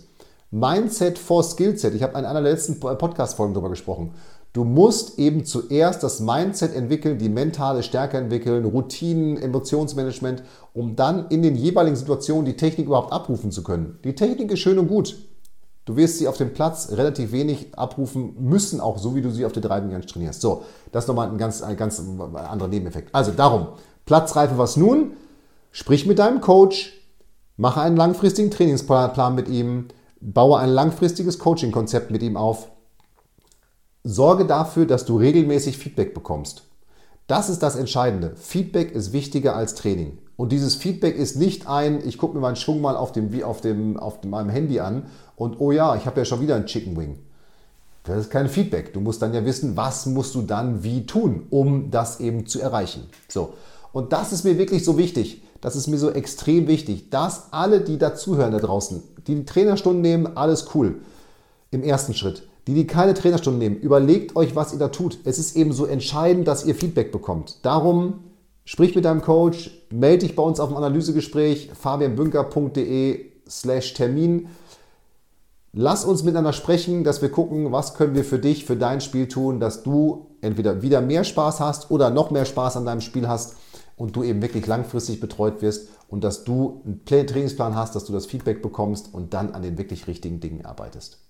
Mindset 0.50 1.18
for 1.18 1.44
Skillset. 1.44 1.94
Ich 1.94 2.02
habe 2.02 2.18
in 2.18 2.24
einer 2.24 2.40
der 2.40 2.52
letzten 2.52 2.80
Podcast-Folgen 2.80 3.52
darüber 3.52 3.68
gesprochen. 3.68 4.14
Du 4.54 4.62
musst 4.62 5.18
eben 5.18 5.44
zuerst 5.44 6.04
das 6.04 6.20
Mindset 6.20 6.76
entwickeln, 6.76 7.18
die 7.18 7.28
mentale 7.28 7.82
Stärke 7.82 8.18
entwickeln, 8.18 8.64
Routinen, 8.64 9.36
Emotionsmanagement, 9.36 10.44
um 10.72 10.94
dann 10.94 11.26
in 11.26 11.42
den 11.42 11.56
jeweiligen 11.56 11.96
Situationen 11.96 12.44
die 12.44 12.56
Technik 12.56 12.86
überhaupt 12.86 13.12
abrufen 13.12 13.50
zu 13.50 13.64
können. 13.64 13.98
Die 14.04 14.14
Technik 14.14 14.52
ist 14.52 14.60
schön 14.60 14.78
und 14.78 14.86
gut. 14.86 15.16
Du 15.86 15.96
wirst 15.96 16.18
sie 16.18 16.28
auf 16.28 16.36
dem 16.36 16.54
Platz 16.54 16.92
relativ 16.92 17.32
wenig 17.32 17.76
abrufen 17.76 18.36
müssen, 18.38 18.80
auch 18.80 18.96
so 18.96 19.16
wie 19.16 19.22
du 19.22 19.30
sie 19.32 19.44
auf 19.44 19.50
der 19.50 19.60
Driving 19.60 20.00
trainierst. 20.02 20.40
So, 20.40 20.62
das 20.92 21.02
ist 21.02 21.08
nochmal 21.08 21.28
ein 21.30 21.36
ganz, 21.36 21.60
ein 21.60 21.76
ganz 21.76 22.00
anderer 22.00 22.68
Nebeneffekt. 22.68 23.12
Also 23.12 23.32
darum, 23.32 23.66
Platzreife, 24.06 24.56
was 24.56 24.76
nun? 24.76 25.14
Sprich 25.72 26.06
mit 26.06 26.20
deinem 26.20 26.40
Coach, 26.40 26.92
mache 27.56 27.80
einen 27.80 27.96
langfristigen 27.96 28.52
Trainingsplan 28.52 29.34
mit 29.34 29.48
ihm, 29.48 29.88
baue 30.20 30.60
ein 30.60 30.70
langfristiges 30.70 31.40
Coaching-Konzept 31.40 32.12
mit 32.12 32.22
ihm 32.22 32.36
auf. 32.36 32.68
Sorge 34.06 34.44
dafür, 34.44 34.84
dass 34.84 35.06
du 35.06 35.16
regelmäßig 35.16 35.78
Feedback 35.78 36.12
bekommst. 36.12 36.64
Das 37.26 37.48
ist 37.48 37.62
das 37.62 37.74
Entscheidende. 37.74 38.34
Feedback 38.36 38.92
ist 38.92 39.14
wichtiger 39.14 39.56
als 39.56 39.74
Training. 39.74 40.18
Und 40.36 40.52
dieses 40.52 40.74
Feedback 40.74 41.16
ist 41.16 41.36
nicht 41.36 41.68
ein, 41.68 42.06
ich 42.06 42.18
gucke 42.18 42.34
mir 42.34 42.40
meinen 42.40 42.56
Schwung 42.56 42.82
mal 42.82 42.96
auf, 42.96 43.12
dem, 43.12 43.42
auf, 43.42 43.62
dem, 43.62 43.96
auf 43.96 44.22
meinem 44.24 44.50
Handy 44.50 44.80
an 44.80 45.06
und 45.36 45.58
oh 45.58 45.72
ja, 45.72 45.96
ich 45.96 46.04
habe 46.04 46.20
ja 46.20 46.24
schon 46.26 46.42
wieder 46.42 46.54
einen 46.54 46.66
Chicken 46.66 46.98
Wing. 46.98 47.18
Das 48.02 48.18
ist 48.18 48.30
kein 48.30 48.50
Feedback. 48.50 48.92
Du 48.92 49.00
musst 49.00 49.22
dann 49.22 49.32
ja 49.32 49.42
wissen, 49.46 49.74
was 49.74 50.04
musst 50.04 50.34
du 50.34 50.42
dann 50.42 50.84
wie 50.84 51.06
tun, 51.06 51.46
um 51.48 51.90
das 51.90 52.20
eben 52.20 52.46
zu 52.46 52.60
erreichen. 52.60 53.08
So. 53.28 53.54
Und 53.92 54.12
das 54.12 54.32
ist 54.32 54.44
mir 54.44 54.58
wirklich 54.58 54.84
so 54.84 54.98
wichtig. 54.98 55.42
Das 55.62 55.76
ist 55.76 55.86
mir 55.86 55.96
so 55.96 56.10
extrem 56.10 56.66
wichtig, 56.66 57.08
dass 57.08 57.52
alle, 57.52 57.80
die 57.80 57.96
dazuhören 57.96 58.52
da 58.52 58.58
draußen, 58.58 59.02
die 59.26 59.36
die 59.36 59.44
Trainerstunden 59.46 60.02
nehmen, 60.02 60.36
alles 60.36 60.66
cool. 60.74 60.96
Im 61.70 61.82
ersten 61.82 62.12
Schritt. 62.12 62.42
Die, 62.66 62.74
die 62.74 62.86
keine 62.86 63.14
Trainerstunden 63.14 63.58
nehmen, 63.58 63.76
überlegt 63.76 64.36
euch, 64.36 64.56
was 64.56 64.72
ihr 64.72 64.78
da 64.78 64.88
tut. 64.88 65.18
Es 65.24 65.38
ist 65.38 65.54
eben 65.56 65.72
so 65.72 65.84
entscheidend, 65.84 66.48
dass 66.48 66.64
ihr 66.64 66.74
Feedback 66.74 67.12
bekommt. 67.12 67.58
Darum 67.62 68.20
sprich 68.64 68.94
mit 68.94 69.04
deinem 69.04 69.22
Coach, 69.22 69.70
melde 69.90 70.26
dich 70.26 70.36
bei 70.36 70.42
uns 70.42 70.60
auf 70.60 70.68
dem 70.68 70.76
Analysegespräch 70.76 71.70
fabianbünker.de 71.78 73.32
slash 73.48 73.94
Termin. 73.94 74.48
Lass 75.72 76.04
uns 76.04 76.22
miteinander 76.22 76.52
sprechen, 76.52 77.04
dass 77.04 77.20
wir 77.20 77.30
gucken, 77.30 77.72
was 77.72 77.94
können 77.94 78.14
wir 78.14 78.24
für 78.24 78.38
dich, 78.38 78.64
für 78.64 78.76
dein 78.76 79.00
Spiel 79.00 79.28
tun, 79.28 79.58
dass 79.60 79.82
du 79.82 80.28
entweder 80.40 80.82
wieder 80.82 81.00
mehr 81.00 81.24
Spaß 81.24 81.60
hast 81.60 81.90
oder 81.90 82.10
noch 82.10 82.30
mehr 82.30 82.44
Spaß 82.44 82.76
an 82.76 82.86
deinem 82.86 83.00
Spiel 83.00 83.28
hast 83.28 83.56
und 83.96 84.14
du 84.14 84.22
eben 84.22 84.40
wirklich 84.40 84.66
langfristig 84.66 85.20
betreut 85.20 85.62
wirst 85.62 85.88
und 86.08 86.22
dass 86.22 86.44
du 86.44 86.82
einen 86.84 87.04
Trainingsplan 87.04 87.74
hast, 87.74 87.96
dass 87.96 88.04
du 88.04 88.12
das 88.12 88.26
Feedback 88.26 88.62
bekommst 88.62 89.12
und 89.12 89.34
dann 89.34 89.50
an 89.52 89.62
den 89.62 89.76
wirklich 89.76 90.06
richtigen 90.06 90.40
Dingen 90.40 90.64
arbeitest. 90.64 91.23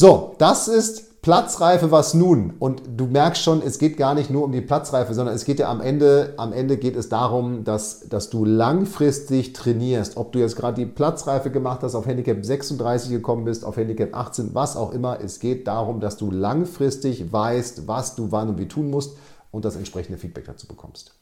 So, 0.00 0.34
das 0.38 0.66
ist 0.66 1.20
Platzreife, 1.20 1.90
was 1.90 2.14
nun? 2.14 2.54
Und 2.58 2.80
du 2.96 3.04
merkst 3.04 3.42
schon, 3.42 3.60
es 3.60 3.78
geht 3.78 3.98
gar 3.98 4.14
nicht 4.14 4.30
nur 4.30 4.44
um 4.44 4.52
die 4.52 4.62
Platzreife, 4.62 5.12
sondern 5.12 5.34
es 5.34 5.44
geht 5.44 5.58
ja 5.58 5.70
am 5.70 5.82
Ende, 5.82 6.32
am 6.38 6.54
Ende 6.54 6.78
geht 6.78 6.96
es 6.96 7.10
darum, 7.10 7.64
dass, 7.64 8.08
dass 8.08 8.30
du 8.30 8.46
langfristig 8.46 9.52
trainierst. 9.52 10.16
Ob 10.16 10.32
du 10.32 10.38
jetzt 10.38 10.56
gerade 10.56 10.80
die 10.80 10.86
Platzreife 10.86 11.50
gemacht 11.50 11.80
hast, 11.82 11.94
auf 11.94 12.06
Handicap 12.06 12.42
36 12.42 13.10
gekommen 13.10 13.44
bist, 13.44 13.62
auf 13.62 13.76
Handicap 13.76 14.14
18, 14.16 14.54
was 14.54 14.74
auch 14.74 14.94
immer. 14.94 15.20
Es 15.20 15.38
geht 15.38 15.66
darum, 15.66 16.00
dass 16.00 16.16
du 16.16 16.30
langfristig 16.30 17.30
weißt, 17.30 17.86
was 17.86 18.14
du 18.14 18.32
wann 18.32 18.48
und 18.48 18.58
wie 18.58 18.68
tun 18.68 18.88
musst 18.88 19.18
und 19.50 19.66
das 19.66 19.76
entsprechende 19.76 20.16
Feedback 20.16 20.46
dazu 20.46 20.66
bekommst. 20.66 21.12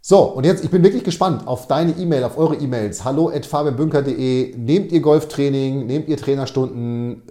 So, 0.00 0.22
und 0.22 0.44
jetzt, 0.46 0.64
ich 0.64 0.70
bin 0.70 0.82
wirklich 0.82 1.04
gespannt 1.04 1.46
auf 1.46 1.66
deine 1.66 1.90
E-Mail, 1.90 2.24
auf 2.24 2.38
eure 2.38 2.54
E-Mails. 2.54 3.04
Hallo 3.04 3.28
at 3.28 3.44
fabianbünker.de. 3.44 4.56
Nehmt 4.56 4.92
ihr 4.92 5.00
Golftraining? 5.00 5.84
Nehmt 5.84 6.08
ihr 6.08 6.16
Trainerstunden? 6.16 7.22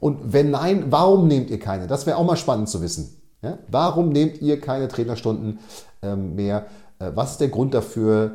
Und 0.00 0.32
wenn 0.32 0.50
nein, 0.50 0.86
warum 0.90 1.28
nehmt 1.28 1.50
ihr 1.50 1.58
keine? 1.58 1.86
Das 1.86 2.06
wäre 2.06 2.16
auch 2.16 2.24
mal 2.24 2.36
spannend 2.36 2.68
zu 2.68 2.82
wissen. 2.82 3.20
Ja? 3.42 3.58
Warum 3.68 4.10
nehmt 4.10 4.40
ihr 4.40 4.60
keine 4.60 4.88
Trainerstunden 4.88 5.58
ähm, 6.02 6.34
mehr? 6.34 6.66
Äh, 6.98 7.12
was 7.14 7.32
ist 7.32 7.40
der 7.40 7.48
Grund 7.48 7.74
dafür? 7.74 8.32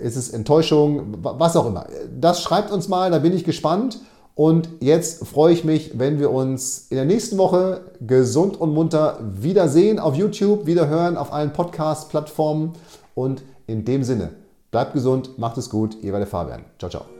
Ist 0.00 0.16
es 0.16 0.30
Enttäuschung? 0.30 1.16
Was 1.22 1.56
auch 1.56 1.66
immer. 1.66 1.86
Das 2.18 2.42
schreibt 2.42 2.70
uns 2.70 2.88
mal, 2.88 3.10
da 3.10 3.18
bin 3.18 3.34
ich 3.34 3.44
gespannt. 3.44 4.00
Und 4.34 4.70
jetzt 4.80 5.26
freue 5.26 5.52
ich 5.52 5.64
mich, 5.64 5.98
wenn 5.98 6.18
wir 6.18 6.30
uns 6.30 6.86
in 6.88 6.96
der 6.96 7.04
nächsten 7.04 7.36
Woche 7.36 7.82
gesund 8.00 8.58
und 8.58 8.72
munter 8.72 9.18
wiedersehen 9.20 9.98
auf 9.98 10.14
YouTube, 10.14 10.64
wiederhören 10.64 11.18
auf 11.18 11.32
allen 11.32 11.52
Podcast-Plattformen. 11.52 12.72
Und 13.14 13.42
in 13.66 13.84
dem 13.84 14.02
Sinne, 14.02 14.30
bleibt 14.70 14.94
gesund, 14.94 15.38
macht 15.38 15.58
es 15.58 15.68
gut, 15.68 15.96
ihr 16.02 16.12
war 16.12 16.20
der 16.20 16.28
Fabian. 16.28 16.64
Ciao, 16.78 16.90
ciao. 16.90 17.19